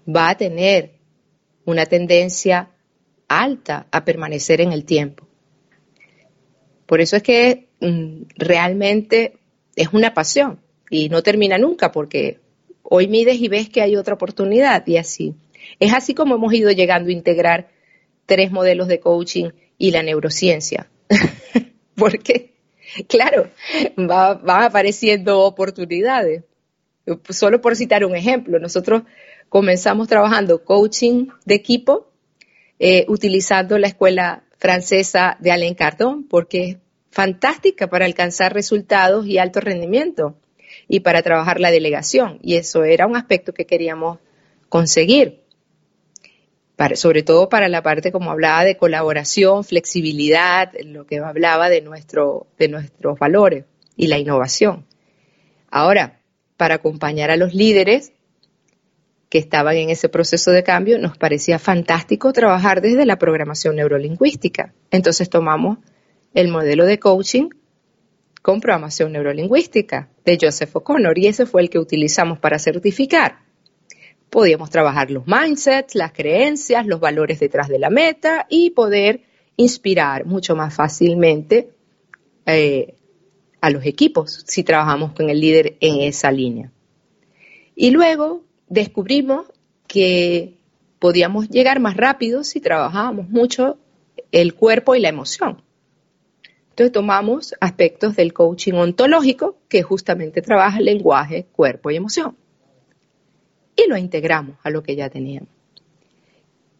[0.07, 0.91] va a tener
[1.65, 2.69] una tendencia
[3.27, 5.25] alta a permanecer en el tiempo.
[6.85, 9.37] Por eso es que mm, realmente
[9.77, 12.39] es una pasión y no termina nunca porque
[12.83, 15.35] hoy mides y ves que hay otra oportunidad y así.
[15.79, 17.69] Es así como hemos ido llegando a integrar
[18.25, 20.89] tres modelos de coaching y la neurociencia.
[21.95, 22.53] porque,
[23.07, 23.49] claro,
[23.95, 26.43] van apareciendo oportunidades.
[27.29, 29.03] Solo por citar un ejemplo, nosotros
[29.49, 32.11] comenzamos trabajando coaching de equipo
[32.79, 36.77] eh, utilizando la escuela francesa de Alain Cardon porque es
[37.11, 40.37] fantástica para alcanzar resultados y alto rendimiento
[40.87, 42.39] y para trabajar la delegación.
[42.41, 44.19] Y eso era un aspecto que queríamos
[44.69, 45.40] conseguir,
[46.95, 52.47] sobre todo para la parte, como hablaba, de colaboración, flexibilidad, lo que hablaba de, nuestro,
[52.57, 53.65] de nuestros valores
[53.95, 54.85] y la innovación.
[55.69, 56.21] Ahora,
[56.57, 58.13] para acompañar a los líderes,
[59.31, 64.73] que estaban en ese proceso de cambio, nos parecía fantástico trabajar desde la programación neurolingüística.
[64.91, 65.77] Entonces tomamos
[66.33, 67.47] el modelo de coaching
[68.41, 73.39] con programación neurolingüística de Joseph O'Connor y ese fue el que utilizamos para certificar.
[74.31, 79.23] Podíamos trabajar los mindsets, las creencias, los valores detrás de la meta y poder
[79.57, 81.69] inspirar mucho más fácilmente
[82.45, 82.95] eh,
[83.59, 86.71] a los equipos si trabajamos con el líder en esa línea.
[87.75, 89.51] Y luego descubrimos
[89.85, 90.57] que
[90.97, 93.79] podíamos llegar más rápido si trabajábamos mucho
[94.31, 95.61] el cuerpo y la emoción.
[96.69, 102.37] Entonces tomamos aspectos del coaching ontológico, que justamente trabaja el lenguaje, cuerpo y emoción,
[103.83, 105.49] y lo integramos a lo que ya teníamos.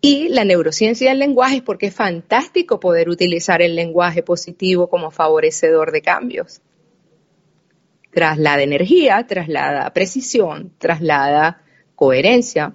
[0.01, 5.11] Y la neurociencia del lenguaje es porque es fantástico poder utilizar el lenguaje positivo como
[5.11, 6.61] favorecedor de cambios.
[8.11, 11.61] Traslada energía, traslada precisión, traslada
[11.95, 12.73] coherencia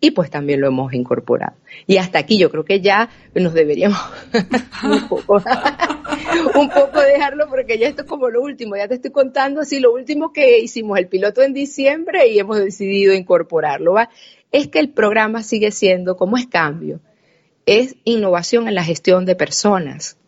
[0.00, 1.56] y pues también lo hemos incorporado.
[1.86, 3.98] Y hasta aquí yo creo que ya nos deberíamos
[4.84, 5.42] un, poco,
[6.54, 9.80] un poco dejarlo porque ya esto es como lo último, ya te estoy contando así
[9.80, 13.92] lo último que hicimos el piloto en diciembre y hemos decidido incorporarlo.
[13.94, 14.10] ¿va?
[14.52, 17.00] Es que el programa sigue siendo como es cambio,
[17.66, 20.18] es innovación en la gestión de personas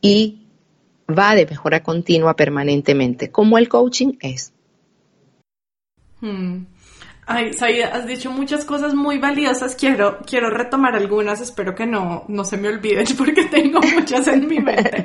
[0.00, 0.46] y
[1.08, 4.52] va de mejora continua permanentemente, como el coaching es.
[6.20, 6.64] Hmm.
[7.24, 9.76] Ay, Saida, has dicho muchas cosas muy valiosas.
[9.76, 11.40] Quiero, quiero retomar algunas.
[11.40, 15.04] Espero que no, no se me olviden porque tengo muchas en mi mente.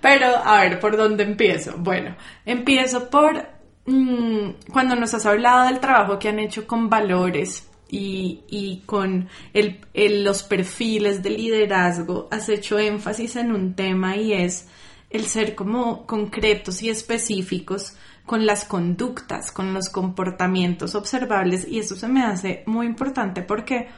[0.00, 1.74] Pero, a ver, ¿por dónde empiezo?
[1.78, 3.46] Bueno, empiezo por
[3.86, 9.28] mm, cuando nos has hablado del trabajo que han hecho con valores y, y con
[9.54, 9.80] el,
[10.22, 12.28] los perfiles de liderazgo.
[12.30, 14.68] Has hecho énfasis en un tema y es
[15.08, 17.96] el ser como concretos y específicos
[18.28, 23.88] con las conductas, con los comportamientos observables y eso se me hace muy importante porque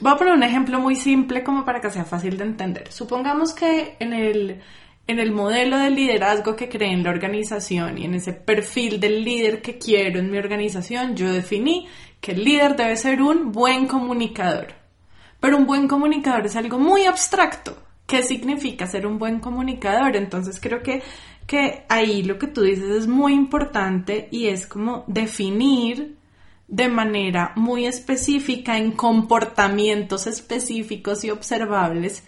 [0.00, 2.90] voy a poner un ejemplo muy simple como para que sea fácil de entender.
[2.90, 4.62] Supongamos que en el,
[5.06, 9.24] en el modelo de liderazgo que creé en la organización y en ese perfil del
[9.24, 11.88] líder que quiero en mi organización, yo definí
[12.20, 14.68] que el líder debe ser un buen comunicador.
[15.40, 17.76] Pero un buen comunicador es algo muy abstracto.
[18.06, 20.14] ¿Qué significa ser un buen comunicador?
[20.14, 21.02] Entonces creo que
[21.46, 26.16] que ahí lo que tú dices es muy importante y es como definir
[26.68, 32.24] de manera muy específica en comportamientos específicos y observables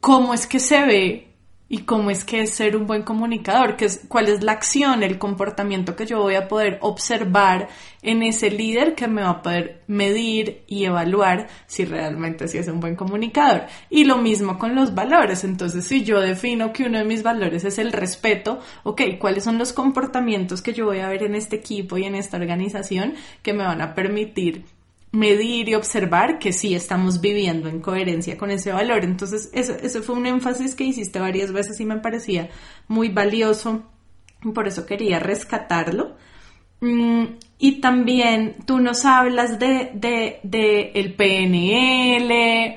[0.00, 1.35] cómo es que se ve
[1.68, 5.02] y cómo es que es ser un buen comunicador, que es, cuál es la acción,
[5.02, 7.68] el comportamiento que yo voy a poder observar
[8.02, 12.68] en ese líder que me va a poder medir y evaluar si realmente sí es
[12.68, 13.66] un buen comunicador.
[13.90, 15.42] Y lo mismo con los valores.
[15.42, 19.58] Entonces, si yo defino que uno de mis valores es el respeto, ok, ¿cuáles son
[19.58, 23.52] los comportamientos que yo voy a ver en este equipo y en esta organización que
[23.52, 24.64] me van a permitir
[25.12, 29.04] medir y observar que sí estamos viviendo en coherencia con ese valor.
[29.04, 32.50] Entonces, eso, fue un énfasis que hiciste varias veces y me parecía
[32.88, 33.82] muy valioso.
[34.54, 36.16] Por eso quería rescatarlo.
[36.80, 37.24] Mm,
[37.58, 42.76] y también tú nos hablas de, de, el PNL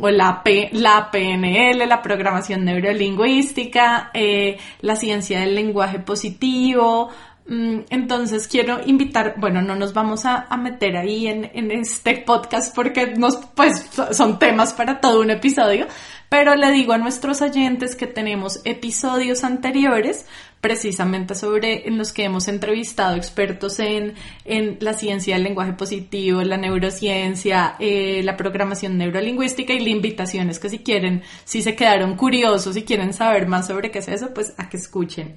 [0.00, 7.10] o la, P, la PNL, la programación neurolingüística, eh, la ciencia del lenguaje positivo,
[7.48, 13.36] entonces quiero invitar, bueno, no nos vamos a, meter ahí en, este podcast porque nos,
[13.54, 15.86] pues, son temas para todo un episodio,
[16.28, 20.26] pero le digo a nuestros oyentes que tenemos episodios anteriores
[20.60, 26.42] precisamente sobre en los que hemos entrevistado expertos en, en la ciencia del lenguaje positivo,
[26.42, 31.76] la neurociencia, eh, la programación neurolingüística y la invitación es que si quieren, si se
[31.76, 35.36] quedaron curiosos, si quieren saber más sobre qué es eso, pues a que escuchen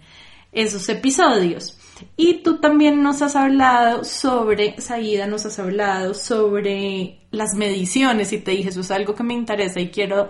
[0.51, 1.78] esos episodios.
[2.15, 8.39] Y tú también nos has hablado sobre, Saida, nos has hablado sobre las mediciones y
[8.39, 10.29] te dije, eso es algo que me interesa y quiero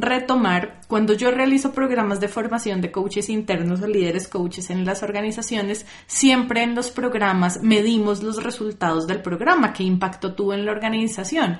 [0.00, 0.80] retomar.
[0.86, 5.86] Cuando yo realizo programas de formación de coaches internos o líderes coaches en las organizaciones,
[6.06, 11.58] siempre en los programas medimos los resultados del programa, qué impacto tuvo en la organización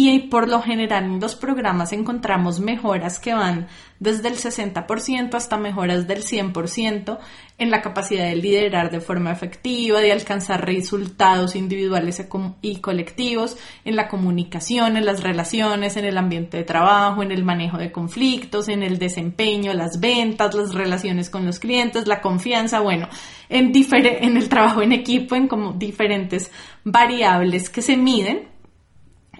[0.00, 3.66] y por lo general en los programas encontramos mejoras que van
[3.98, 7.18] desde el 60% hasta mejoras del 100%
[7.58, 12.24] en la capacidad de liderar de forma efectiva, de alcanzar resultados individuales
[12.62, 17.42] y colectivos, en la comunicación, en las relaciones, en el ambiente de trabajo, en el
[17.42, 22.78] manejo de conflictos, en el desempeño, las ventas, las relaciones con los clientes, la confianza,
[22.78, 23.08] bueno,
[23.48, 26.52] en, en el trabajo en equipo, en como diferentes
[26.84, 28.57] variables que se miden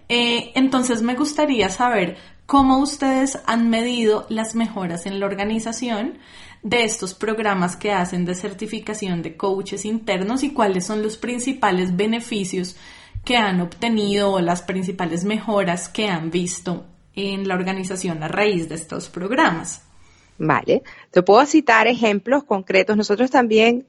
[0.09, 6.19] eh, entonces me gustaría saber cómo ustedes han medido las mejoras en la organización
[6.63, 11.97] de estos programas que hacen de certificación de coaches internos y cuáles son los principales
[11.97, 12.77] beneficios
[13.25, 18.69] que han obtenido o las principales mejoras que han visto en la organización a raíz
[18.69, 19.83] de estos programas.
[20.39, 22.97] Vale, te puedo citar ejemplos concretos.
[22.97, 23.87] Nosotros también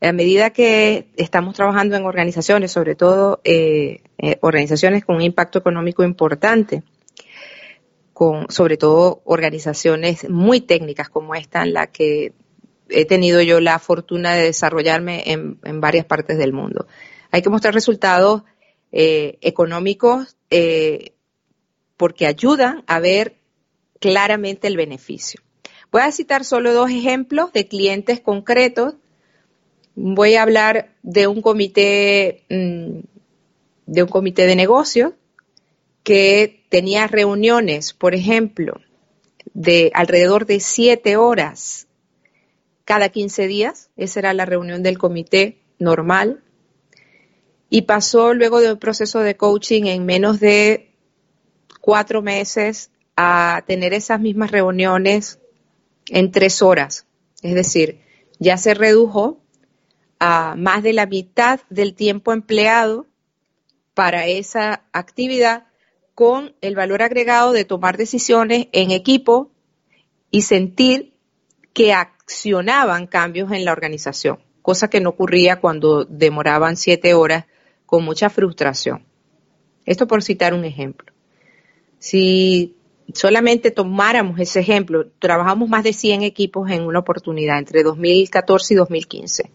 [0.00, 5.58] a medida que estamos trabajando en organizaciones, sobre todo eh, eh, organizaciones con un impacto
[5.58, 6.82] económico importante,
[8.12, 12.32] con sobre todo organizaciones muy técnicas como esta en la que
[12.88, 16.86] he tenido yo la fortuna de desarrollarme en, varias partes del mundo.
[17.30, 18.42] Hay que mostrar resultados
[18.92, 20.36] eh, económicos
[21.96, 23.36] porque ayudan a ver
[23.98, 25.40] claramente el beneficio.
[25.90, 28.94] Voy a citar solo dos ejemplos de clientes concretos
[29.96, 33.00] voy a hablar de un comité, mm,
[33.86, 35.12] de un comité de negocios
[36.04, 38.80] que tenía reuniones, por ejemplo,
[39.54, 41.88] de alrededor de siete horas
[42.84, 43.90] cada 15 días.
[43.96, 46.44] Esa era la reunión del comité normal.
[47.68, 50.94] Y pasó luego de un proceso de coaching en menos de
[51.80, 55.40] cuatro meses a tener esas mismas reuniones
[56.10, 57.06] en tres horas.
[57.42, 58.00] Es decir,
[58.38, 59.40] ya se redujo
[60.18, 63.06] a más de la mitad del tiempo empleado
[63.94, 65.64] para esa actividad
[66.14, 69.50] con el valor agregado de tomar decisiones en equipo
[70.30, 71.14] y sentir
[71.72, 77.44] que accionaban cambios en la organización, cosa que no ocurría cuando demoraban siete horas
[77.84, 79.04] con mucha frustración.
[79.84, 81.12] Esto por citar un ejemplo.
[81.98, 82.76] Si
[83.12, 88.76] solamente tomáramos ese ejemplo, trabajamos más de 100 equipos en una oportunidad entre 2014 y
[88.76, 89.50] 2015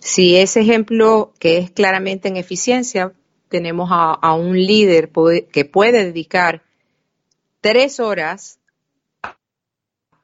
[0.00, 3.12] si ese ejemplo que es claramente en eficiencia,
[3.48, 5.10] tenemos a, un líder
[5.52, 6.62] que puede dedicar
[7.60, 8.58] tres horas
[9.22, 9.36] a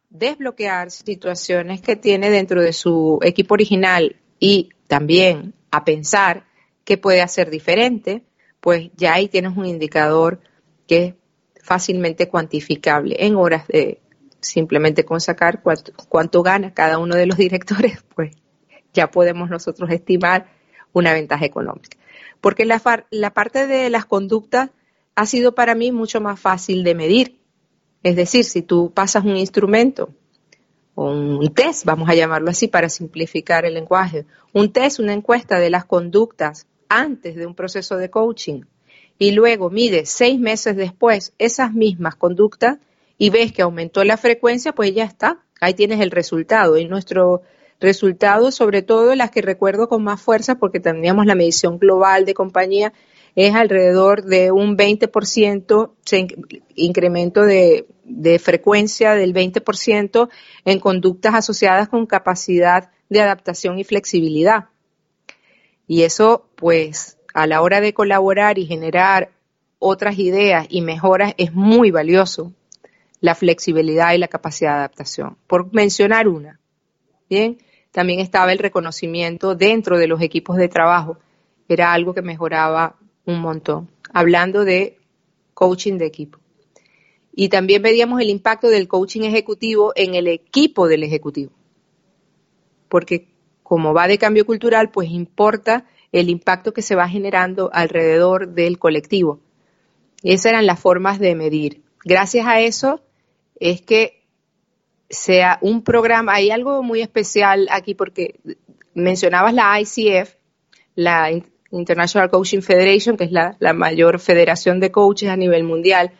[0.08, 6.46] desbloquear situaciones que tiene dentro de su equipo original y también a pensar
[6.84, 8.22] qué puede hacer diferente,
[8.60, 10.40] pues ya ahí tienes un indicador
[10.86, 11.14] que es
[11.62, 14.00] fácilmente cuantificable en horas de
[14.40, 18.30] simplemente con sacar cuánto, cuánto gana cada uno de los directores, pues
[18.96, 20.46] ya podemos nosotros estimar
[20.92, 21.96] una ventaja económica.
[22.40, 24.70] Porque la, parte de las conductas
[25.14, 27.38] ha sido para mí mucho más fácil de medir.
[28.02, 30.10] Es decir, si tú pasas un instrumento,
[30.94, 35.70] un test, vamos a llamarlo así para simplificar el lenguaje, un test, una encuesta de
[35.70, 38.62] las conductas antes de un proceso de coaching
[39.18, 42.78] y luego mide seis meses después esas mismas conductas
[43.18, 46.76] y ves que aumentó la frecuencia, pues ya está, ahí tienes el resultado.
[46.76, 47.42] Y nuestro
[47.80, 52.34] resultado, sobre todo las que recuerdo con más fuerza, porque teníamos la medición global de
[52.34, 52.92] compañía,
[53.34, 55.90] es alrededor de un 20%
[56.74, 60.28] incremento de, de frecuencia del 20%
[60.64, 64.66] en conductas asociadas con capacidad de adaptación y flexibilidad.
[65.86, 69.30] Y eso, pues, a la hora de colaborar y generar
[69.78, 72.54] otras ideas y mejoras es muy valioso,
[73.20, 75.36] la flexibilidad y la capacidad de adaptación.
[75.46, 76.60] Por mencionar una,
[77.28, 77.58] bien,
[77.96, 81.16] también estaba el reconocimiento dentro de los equipos de trabajo.
[81.66, 83.88] Era algo que mejoraba un montón.
[84.12, 84.98] Hablando de
[85.54, 86.38] coaching de equipo.
[87.34, 91.52] Y también veíamos el impacto del coaching ejecutivo en el equipo del ejecutivo.
[92.90, 93.28] Porque
[93.62, 98.78] como va de cambio cultural, pues importa el impacto que se va generando alrededor del
[98.78, 99.40] colectivo.
[100.22, 101.80] Esas eran las formas de medir.
[102.04, 103.00] Gracias a eso
[103.58, 104.25] es que
[105.08, 108.40] sea un programa, hay algo muy especial aquí porque
[108.94, 110.34] mencionabas la ICF,
[110.94, 111.30] la
[111.70, 116.12] International Coaching Federation, que es la, la mayor federación de coaches a nivel mundial.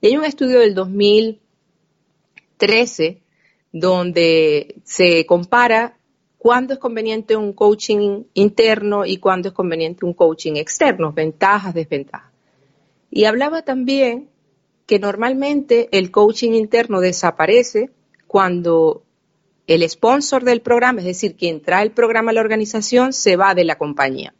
[0.00, 3.22] Y hay un estudio del 2013
[3.72, 5.98] donde se compara
[6.38, 12.32] cuándo es conveniente un coaching interno y cuándo es conveniente un coaching externo, ventajas, desventajas.
[13.10, 14.28] Y hablaba también
[14.86, 17.90] que normalmente el coaching interno desaparece
[18.32, 19.02] cuando
[19.66, 23.54] el sponsor del programa, es decir, quien trae el programa a la organización, se va
[23.54, 24.34] de la compañía.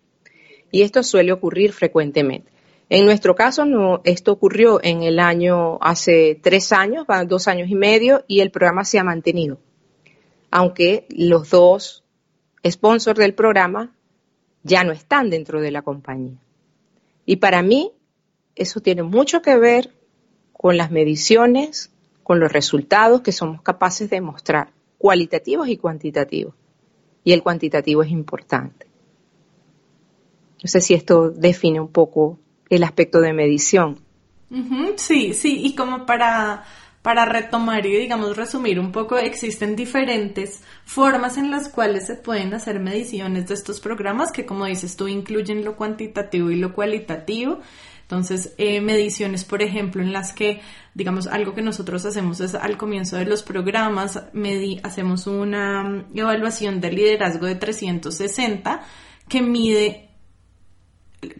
[0.71, 2.51] Y esto suele ocurrir frecuentemente.
[2.89, 3.65] En nuestro caso,
[4.05, 8.85] esto ocurrió en el año, hace tres años, dos años y medio, y el programa
[8.85, 9.59] se ha mantenido
[10.53, 12.05] aunque los dos
[12.65, 13.97] sponsors del programa
[14.63, 16.37] ya no están dentro de la compañía.
[17.25, 17.91] Y para mí
[18.55, 19.95] eso tiene mucho que ver
[20.53, 21.91] con las mediciones,
[22.23, 26.55] con los resultados que somos capaces de mostrar, cualitativos y cuantitativos.
[27.25, 28.87] Y el cuantitativo es importante.
[30.63, 34.01] No sé si esto define un poco el aspecto de medición.
[34.97, 36.65] sí, sí, y como para
[37.03, 42.55] para retomar y, digamos, resumir un poco, existen diferentes formas en las cuales se pueden
[42.55, 47.59] hacer mediciones de estos programas que, como dices tú, incluyen lo cuantitativo y lo cualitativo.
[48.13, 50.61] Entonces, eh, mediciones, por ejemplo, en las que,
[50.93, 54.23] digamos, algo que nosotros hacemos es al comienzo de los programas,
[54.83, 58.83] hacemos una evaluación de liderazgo de 360
[59.31, 60.11] que mide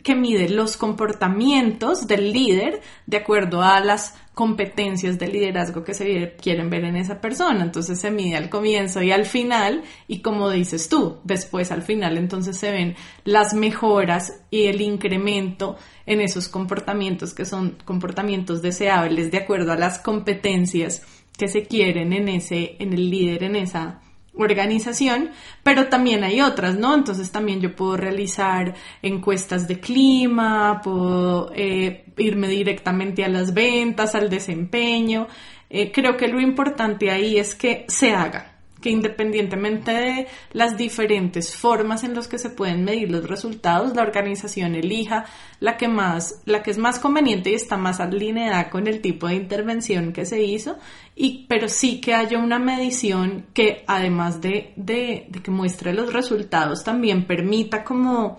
[0.03, 6.37] que mide los comportamientos del líder de acuerdo a las competencias de liderazgo que se
[6.41, 7.65] quieren ver en esa persona.
[7.65, 12.17] Entonces se mide al comienzo y al final y como dices tú, después al final
[12.17, 15.77] entonces se ven las mejoras y el incremento
[16.07, 21.03] en esos comportamientos que son comportamientos deseables de acuerdo a las competencias
[21.37, 24.02] que se quieren en ese en el líder en esa
[24.35, 25.31] organización,
[25.63, 26.95] pero también hay otras, ¿no?
[26.95, 34.15] Entonces también yo puedo realizar encuestas de clima, puedo eh, irme directamente a las ventas,
[34.15, 35.29] al desempeño.
[35.69, 38.52] Eh, creo que lo importante ahí es que se haga,
[38.83, 44.03] que independientemente de las diferentes formas en las que se pueden medir los resultados, la
[44.03, 45.25] organización elija
[45.61, 49.29] la que más, la que es más conveniente y está más alineada con el tipo
[49.29, 50.77] de intervención que se hizo,
[51.17, 56.13] y, pero sí que haya una medición que además de, de, de que muestre los
[56.13, 58.39] resultados, también permita como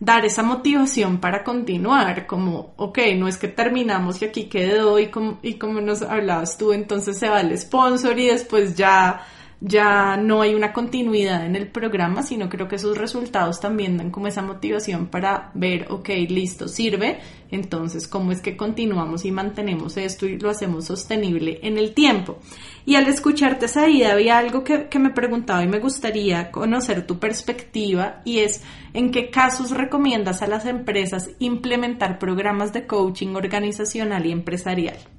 [0.00, 5.08] dar esa motivación para continuar, como, ok, no es que terminamos y aquí quedó y
[5.08, 9.26] como, y como nos hablabas tú, entonces se va el sponsor y después ya
[9.60, 14.10] ya no hay una continuidad en el programa, sino creo que esos resultados también dan
[14.10, 17.18] como esa motivación para ver, ok, listo, sirve,
[17.50, 22.38] entonces cómo es que continuamos y mantenemos esto y lo hacemos sostenible en el tiempo.
[22.86, 27.06] Y al escucharte esa idea había algo que, que me preguntaba y me gustaría conocer
[27.06, 28.62] tu perspectiva y es
[28.94, 35.17] en qué casos recomiendas a las empresas implementar programas de coaching organizacional y empresarial.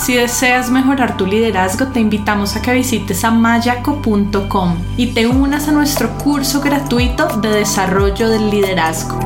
[0.00, 5.72] Si deseas mejorar tu liderazgo, te invitamos a que visites amayaco.com y te unas a
[5.72, 9.18] nuestro curso gratuito de desarrollo del liderazgo.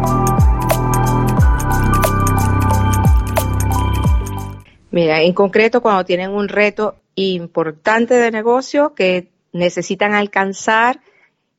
[4.91, 11.01] Mira, en concreto, cuando tienen un reto importante de negocio que necesitan alcanzar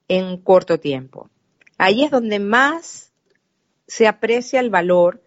[0.09, 1.30] en corto tiempo.
[1.78, 3.13] Ahí es donde más
[3.88, 5.22] se aprecia el valor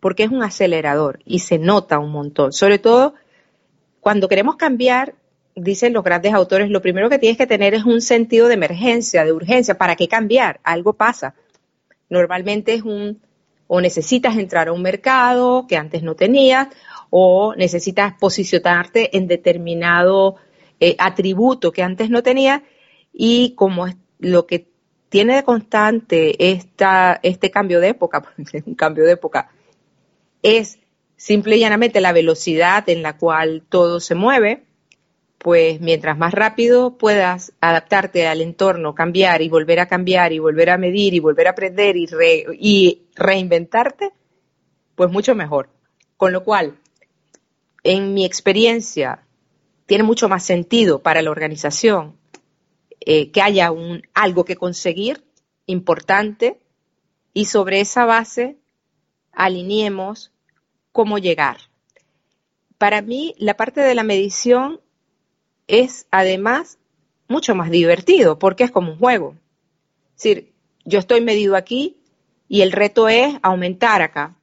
[0.00, 2.52] porque es un acelerador y se nota un montón.
[2.52, 3.14] Sobre todo
[4.00, 5.14] cuando queremos cambiar
[5.56, 9.24] dicen los grandes autores, lo primero que tienes que tener es un sentido de emergencia,
[9.24, 9.78] de urgencia.
[9.78, 10.60] ¿Para qué cambiar?
[10.62, 11.34] Algo pasa.
[12.10, 13.20] Normalmente es un,
[13.66, 16.68] o necesitas entrar a un mercado que antes no tenías,
[17.10, 20.36] o necesitas posicionarte en determinado
[20.78, 22.60] eh, atributo que antes no tenías,
[23.12, 24.68] y como es lo que
[25.08, 29.50] tiene de constante esta, este cambio de época, porque es un cambio de época,
[30.46, 30.78] es
[31.16, 34.62] simple y llanamente la velocidad en la cual todo se mueve,
[35.38, 40.70] pues mientras más rápido puedas adaptarte al entorno, cambiar y volver a cambiar y volver
[40.70, 44.12] a medir y volver a aprender y, reinventarte,
[44.94, 45.68] pues mucho mejor.
[46.16, 46.78] Con lo cual,
[47.82, 49.24] en mi experiencia,
[49.86, 52.16] tiene mucho más sentido para la organización
[53.00, 55.24] eh, que haya un, algo que conseguir
[55.66, 56.60] importante
[57.34, 58.58] y sobre esa base
[59.32, 60.32] alineemos
[60.96, 61.58] cómo llegar.
[62.78, 64.80] Para mí, la parte de la medición
[65.66, 66.78] es además
[67.28, 69.36] mucho más divertido porque es como un juego.
[70.16, 70.54] Es decir,
[70.86, 71.98] yo estoy medido aquí
[72.48, 74.36] y el reto es aumentar acá.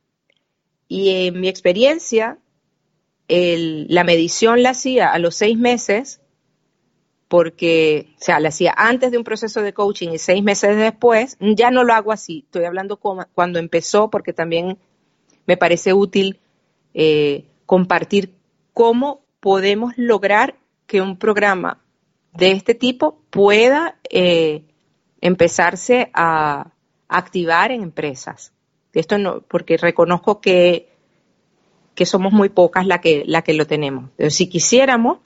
[0.88, 2.38] Y en mi experiencia,
[3.28, 6.22] la medición la hacía a los seis meses
[7.28, 11.36] porque, o sea, la hacía antes de un proceso de coaching y seis meses después,
[11.40, 12.44] ya no lo hago así.
[12.46, 14.78] Estoy hablando cuando empezó porque también
[15.48, 16.40] me parece útil
[16.94, 18.36] eh, compartir
[18.74, 20.56] cómo podemos lograr
[20.88, 21.82] que un programa
[22.34, 24.64] de este tipo pueda eh,
[25.22, 26.72] empezarse a
[27.08, 28.54] activar en empresas.
[28.94, 30.90] Esto no, porque reconozco que,
[31.96, 34.10] que somos muy pocas las que, la que lo tenemos.
[34.18, 35.20] Pero si quisiéramos,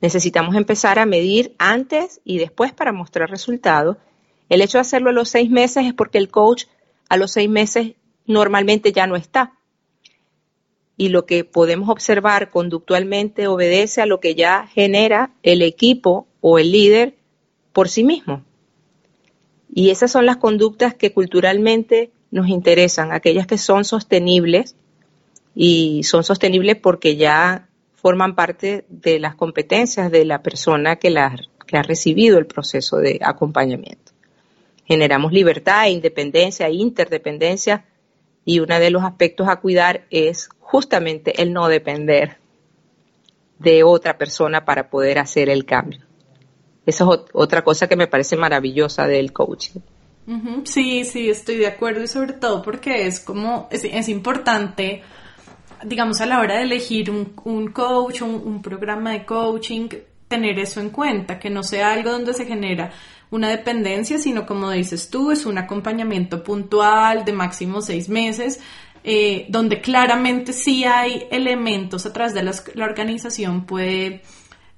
[0.00, 3.96] necesitamos empezar a medir antes y después para mostrar resultados.
[4.48, 6.64] El hecho de hacerlo a los seis meses es porque el coach
[7.08, 7.92] a los seis meses
[8.26, 9.54] normalmente ya no está
[11.02, 16.60] y lo que podemos observar conductualmente obedece a lo que ya genera el equipo o
[16.60, 17.16] el líder
[17.72, 18.44] por sí mismo.
[19.74, 24.76] Y esas son las conductas que culturalmente nos interesan, aquellas que son sostenibles
[25.56, 31.82] y son sostenibles porque ya forman parte de las competencias de la persona que, ha
[31.82, 34.12] recibido el proceso de acompañamiento.
[34.84, 37.86] Generamos libertad, independencia, interdependencia
[38.44, 42.38] y uno de los aspectos a cuidar es justamente el no depender
[43.58, 46.00] de otra persona para poder hacer el cambio.
[46.84, 49.80] Esa es otra cosa que me parece maravillosa del coaching.
[50.64, 55.02] Sí, sí, estoy de acuerdo y sobre todo porque es como, es, importante,
[55.84, 59.88] digamos, a la hora de elegir un, coach, un, un programa de coaching,
[60.28, 62.92] tener eso en cuenta, que no sea algo donde se genera
[63.32, 68.60] una dependencia, sino como dices tú, es un acompañamiento puntual de máximo seis meses
[69.04, 74.22] eh, donde claramente sí hay elementos a través de la organización puede,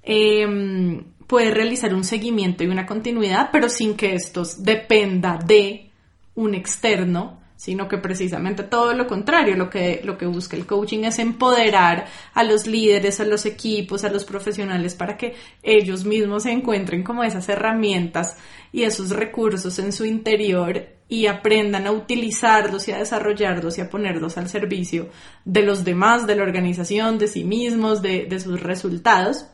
[0.03, 5.91] em, puede realizar un seguimiento y una continuidad, pero sin que esto dependa de
[6.37, 11.05] un externo, sino que precisamente todo lo contrario, lo que, lo que busca el coaching
[11.05, 16.47] es empoderar a los líderes, a los equipos, a los profesionales para que ellos mismos
[16.47, 18.37] encuentren como esas herramientas
[18.73, 23.91] y esos recursos en su interior y aprendan a utilizarlos y a desarrollarlos y a
[23.91, 25.11] ponerlos al servicio
[25.45, 29.47] de los demás, de la organización, de sí mismos, de, de sus resultados.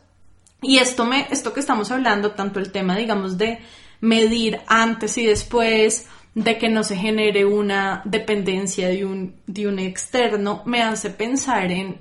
[0.63, 3.59] Y esto, me, esto que estamos hablando, tanto el tema, digamos, de
[4.01, 9.79] medir antes y después, de que no se genere una dependencia de un, de un
[9.79, 11.99] externo, me hace pensar en,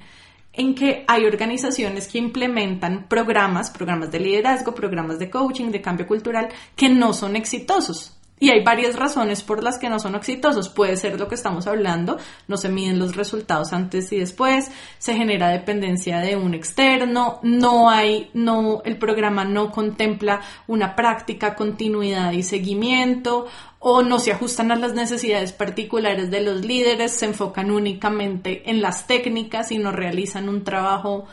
[0.54, 6.08] en que hay organizaciones que implementan programas, programas de liderazgo, programas de coaching, de cambio
[6.08, 8.19] cultural, que no son exitosos.
[8.40, 10.70] Y hay varias razones por las que no son exitosos.
[10.70, 12.18] Puede ser lo que estamos hablando,
[12.48, 17.90] no se miden los resultados antes y después, se genera dependencia de un externo, no
[17.90, 23.48] hay, no, el programa no contempla una práctica, continuidad y seguimiento,
[23.80, 28.82] o no se ajustan a las necesidades particulares de los líderes, se enfocan únicamente en
[28.82, 31.28] las técnicas y no realizan un trabajo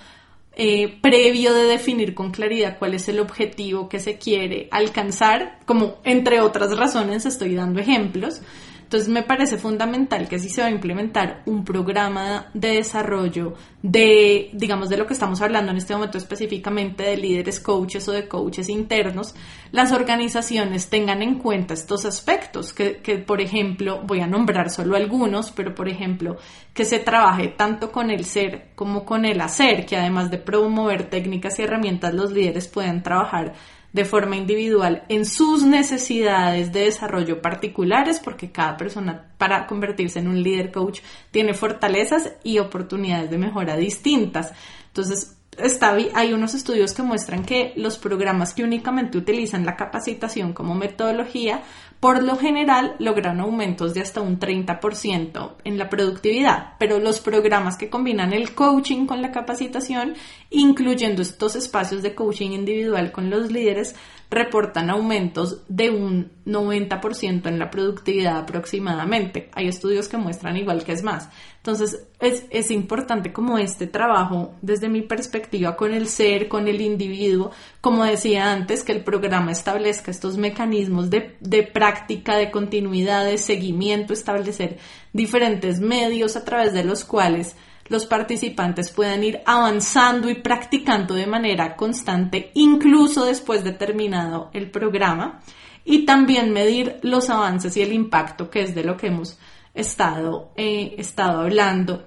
[0.58, 5.96] eh, previo de definir con claridad cuál es el objetivo que se quiere alcanzar, como
[6.02, 8.40] entre otras razones estoy dando ejemplos,
[8.86, 14.50] entonces me parece fundamental que si se va a implementar un programa de desarrollo de,
[14.52, 18.28] digamos, de lo que estamos hablando en este momento específicamente de líderes coaches o de
[18.28, 19.34] coaches internos,
[19.72, 24.94] las organizaciones tengan en cuenta estos aspectos, que, que por ejemplo, voy a nombrar solo
[24.94, 26.36] algunos, pero por ejemplo,
[26.72, 31.10] que se trabaje tanto con el ser como con el hacer, que además de promover
[31.10, 33.54] técnicas y herramientas, los líderes puedan trabajar
[33.96, 40.28] de forma individual en sus necesidades de desarrollo particulares, porque cada persona para convertirse en
[40.28, 44.52] un líder coach tiene fortalezas y oportunidades de mejora distintas.
[44.88, 50.52] Entonces, está, hay unos estudios que muestran que los programas que únicamente utilizan la capacitación
[50.52, 51.62] como metodología,
[52.00, 57.76] por lo general logran aumentos de hasta un 30% en la productividad, pero los programas
[57.76, 60.14] que combinan el coaching con la capacitación,
[60.50, 63.96] incluyendo estos espacios de coaching individual con los líderes,
[64.30, 69.50] reportan aumentos de un 90% en la productividad aproximadamente.
[69.54, 71.28] Hay estudios que muestran igual que es más.
[71.58, 76.80] Entonces es, es, importante como este trabajo desde mi perspectiva con el ser, con el
[76.80, 77.50] individuo,
[77.80, 83.38] como decía antes, que el programa establezca estos mecanismos de, de práctica, de continuidad, de
[83.38, 84.78] seguimiento, establecer
[85.12, 87.56] diferentes medios a través de los cuales
[87.88, 94.70] los participantes puedan ir avanzando y practicando de manera constante, incluso después de terminado el
[94.70, 95.40] programa,
[95.84, 99.38] y también medir los avances y el impacto, que es de lo que hemos
[99.72, 102.04] estado, eh, estado hablando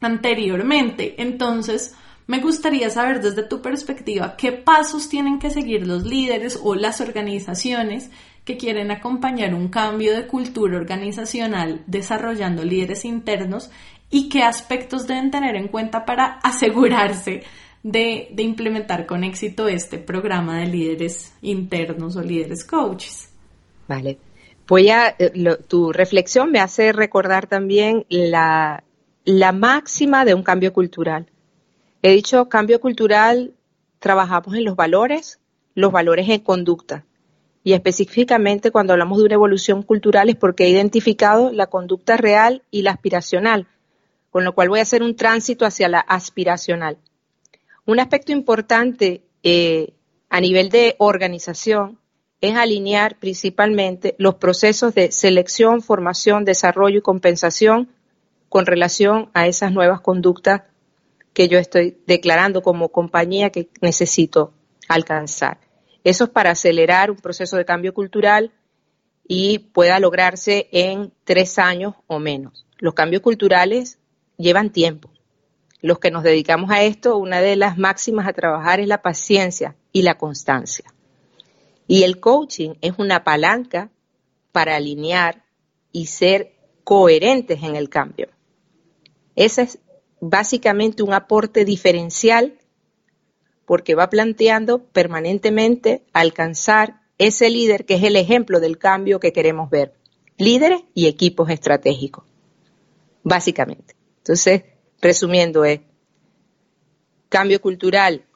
[0.00, 1.14] anteriormente.
[1.22, 1.94] Entonces,
[2.26, 7.00] me gustaría saber desde tu perspectiva qué pasos tienen que seguir los líderes o las
[7.00, 8.10] organizaciones
[8.44, 13.70] que quieren acompañar un cambio de cultura organizacional desarrollando líderes internos
[14.10, 17.42] y qué aspectos deben tener en cuenta para asegurarse
[17.82, 23.30] de, implementar con éxito este programa de líderes internos o líderes coaches.
[23.86, 24.18] Vale.
[24.66, 25.32] Voy a, eh,
[25.66, 28.84] tu reflexión me hace recordar también la,
[29.24, 31.30] la máxima de un cambio cultural.
[32.02, 33.54] He dicho cambio cultural,
[33.98, 35.40] trabajamos en los valores,
[35.74, 37.06] los valores en conducta.
[37.64, 42.62] Y específicamente cuando hablamos de una evolución cultural es porque he identificado la conducta real
[42.70, 43.66] y la aspiracional
[44.38, 46.96] con lo cual voy a hacer un tránsito hacia la aspiracional.
[47.86, 49.94] Un aspecto importante eh,
[50.30, 51.98] a nivel de organización
[52.40, 57.88] es alinear principalmente los procesos de selección, formación, desarrollo y compensación
[58.48, 60.62] con relación a esas nuevas conductas
[61.32, 64.52] que yo estoy declarando como compañía que necesito
[64.86, 65.58] alcanzar.
[66.04, 68.52] Eso es para acelerar un proceso de cambio cultural
[69.26, 72.66] y pueda lograrse en tres años o menos.
[72.78, 73.98] Los cambios culturales
[74.38, 75.10] llevan tiempo.
[75.80, 79.76] Los que nos dedicamos a esto, una de las máximas a trabajar es la paciencia
[79.92, 80.86] y la constancia.
[81.86, 83.90] Y el coaching es una palanca
[84.52, 85.44] para alinear
[85.92, 88.28] y ser coherentes en el cambio.
[89.36, 89.78] Ese es
[90.20, 92.58] básicamente un aporte diferencial
[93.66, 99.70] porque va planteando permanentemente alcanzar ese líder que es el ejemplo del cambio que queremos
[99.70, 99.94] ver.
[100.38, 102.24] Líderes y equipos estratégicos,
[103.22, 103.97] básicamente.
[104.28, 104.64] Entonces,
[105.00, 105.80] resumiendo, es
[107.30, 108.26] cambio cultural,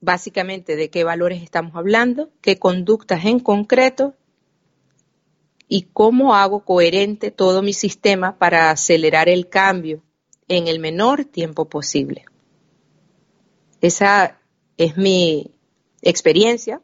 [0.00, 4.16] básicamente de qué valores estamos hablando, qué conductas en concreto
[5.68, 10.02] y cómo hago coherente todo mi sistema para acelerar el cambio
[10.48, 12.24] en el menor tiempo posible.
[13.80, 14.40] Esa
[14.76, 15.54] es mi
[16.02, 16.82] experiencia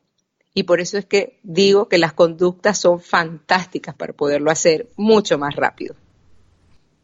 [0.55, 5.37] y por eso es que digo que las conductas son fantásticas para poderlo hacer mucho
[5.37, 5.97] más rápido.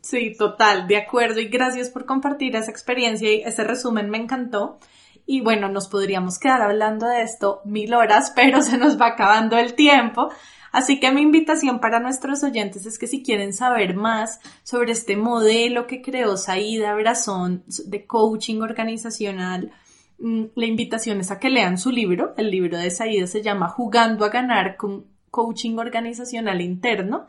[0.00, 1.40] Sí, total, de acuerdo.
[1.40, 4.78] Y gracias por compartir esa experiencia y ese resumen me encantó.
[5.26, 9.58] Y bueno, nos podríamos quedar hablando de esto mil horas, pero se nos va acabando
[9.58, 10.30] el tiempo.
[10.70, 15.16] Así que mi invitación para nuestros oyentes es que si quieren saber más sobre este
[15.16, 19.72] modelo que creó Saida Brazón de coaching organizacional,
[20.18, 22.34] mm, la invitación es a que lean su libro.
[22.36, 27.26] El libro de Saida se llama Jugando a ganar con coaching organizacional interno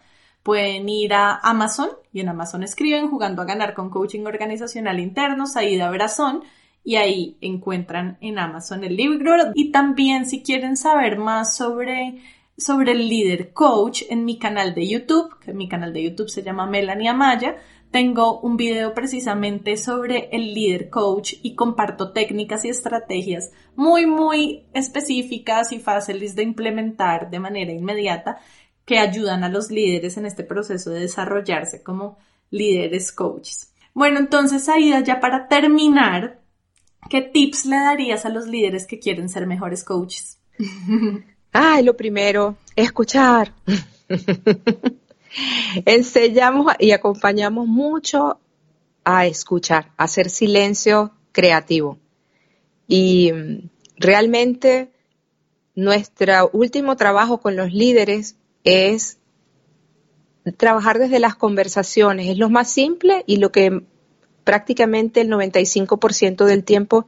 [0.50, 5.46] pueden ir a Amazon y en Amazon escriben jugando a ganar con coaching organizacional interno,
[5.46, 6.42] Saida Brazón,
[6.84, 9.36] y ahí encuentran en Amazon el libro.
[9.54, 12.24] Y también si quieren saber más sobre,
[12.58, 16.42] sobre el líder coach en mi canal de YouTube, que mi canal de YouTube se
[16.42, 17.58] llama Melanie Amaya,
[17.92, 24.64] tengo un video precisamente sobre el líder coach y comparto técnicas y estrategias muy, muy
[24.74, 28.40] específicas y fáciles de implementar de manera inmediata
[28.90, 32.18] que ayudan a los líderes en este proceso de desarrollarse como
[32.50, 33.72] líderes coaches.
[33.94, 36.40] Bueno, entonces Aida, ya para terminar,
[37.08, 40.40] ¿qué tips le darías a los líderes que quieren ser mejores coaches?
[41.52, 43.54] Ay, lo primero, escuchar.
[45.86, 48.40] Enseñamos y acompañamos mucho
[49.04, 52.00] a escuchar, a hacer silencio creativo.
[52.88, 54.90] Y mm, realmente
[55.76, 59.18] nuestro último trabajo con los líderes es
[60.58, 62.28] trabajar desde las conversaciones.
[62.28, 63.84] Es lo más simple y lo que
[64.44, 67.08] prácticamente el 95% del tiempo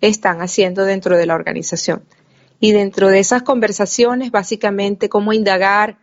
[0.00, 2.02] están haciendo dentro de la organización.
[2.58, 5.98] Y dentro de esas conversaciones, básicamente, cómo indagar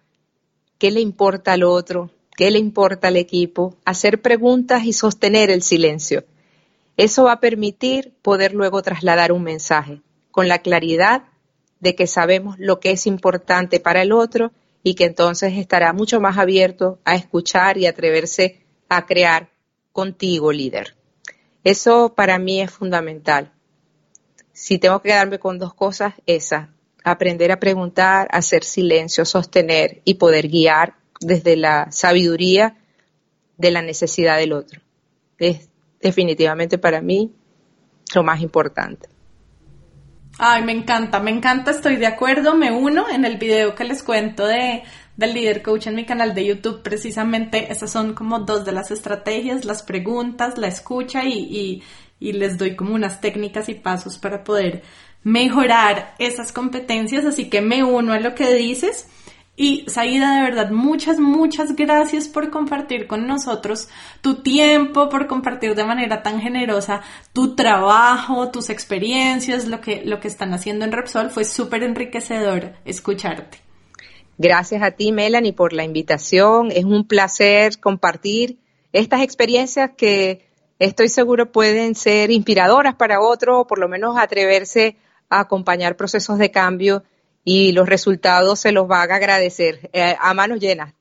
[0.77, 5.61] qué le importa al otro, qué le importa al equipo, hacer preguntas y sostener el
[5.61, 6.23] silencio.
[6.95, 11.23] Eso va a permitir poder luego trasladar un mensaje con la claridad
[11.79, 14.51] de que sabemos lo que es importante para el otro
[14.87, 19.49] y que entonces estará mucho más abierto a escuchar y atreverse a crear
[19.91, 20.95] contigo, líder.
[21.65, 23.51] Eso para mí es fundamental.
[24.53, 26.69] Si tengo que quedarme con dos cosas, esas,
[27.03, 32.77] aprender a preguntar, hacer silencio, sostener y poder guiar desde la sabiduría
[33.57, 34.79] de la necesidad del otro.
[35.37, 35.67] Es
[35.99, 37.35] definitivamente para mí
[38.15, 39.09] lo más importante.
[40.39, 44.03] Ay, me encanta, me encanta, estoy de acuerdo, me uno en el video que les
[44.03, 44.83] cuento de,
[45.15, 48.91] del líder coach en mi canal de YouTube, precisamente esas son como dos de las
[48.91, 51.83] estrategias, las preguntas, la escucha y, y,
[52.19, 54.83] y les doy como unas técnicas y pasos para poder
[55.23, 59.07] mejorar esas competencias, así que me uno a lo que dices.
[59.59, 63.89] Y Saida, de verdad, muchas, muchas gracias por compartir con nosotros
[64.21, 67.01] tu tiempo, por compartir de manera tan generosa
[67.33, 71.31] tu trabajo, tus experiencias, lo que, lo que están haciendo en Repsol.
[71.31, 73.57] Fue súper enriquecedor escucharte.
[74.37, 76.69] Gracias a ti, Melanie, por la invitación.
[76.71, 78.59] Es un placer compartir
[78.93, 80.45] estas experiencias que
[80.77, 84.97] estoy seguro pueden ser inspiradoras para otros, o por lo menos atreverse
[85.29, 87.03] a acompañar procesos de cambio
[87.49, 90.93] y los resultados se los van a agradecer eh, a manos llenas.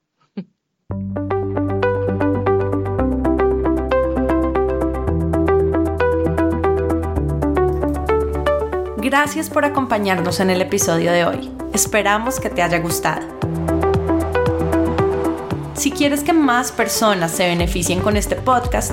[8.96, 11.50] Gracias por acompañarnos en el episodio de hoy.
[11.72, 13.26] Esperamos que te haya gustado.
[15.74, 18.92] Si quieres que más personas se beneficien con este podcast,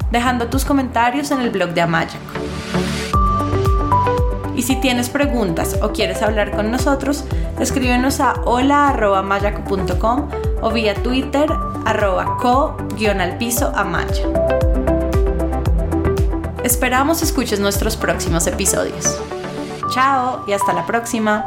[0.11, 2.17] dejando tus comentarios en el blog de Amayaco.
[4.55, 7.23] Y si tienes preguntas o quieres hablar con nosotros,
[7.59, 10.29] escríbenos a hola.mayaco.com
[10.61, 11.49] o vía Twitter
[11.85, 13.39] arroba co-al
[13.75, 14.23] amaya.
[16.63, 19.19] Esperamos escuches nuestros próximos episodios.
[19.89, 21.43] Chao y hasta la próxima.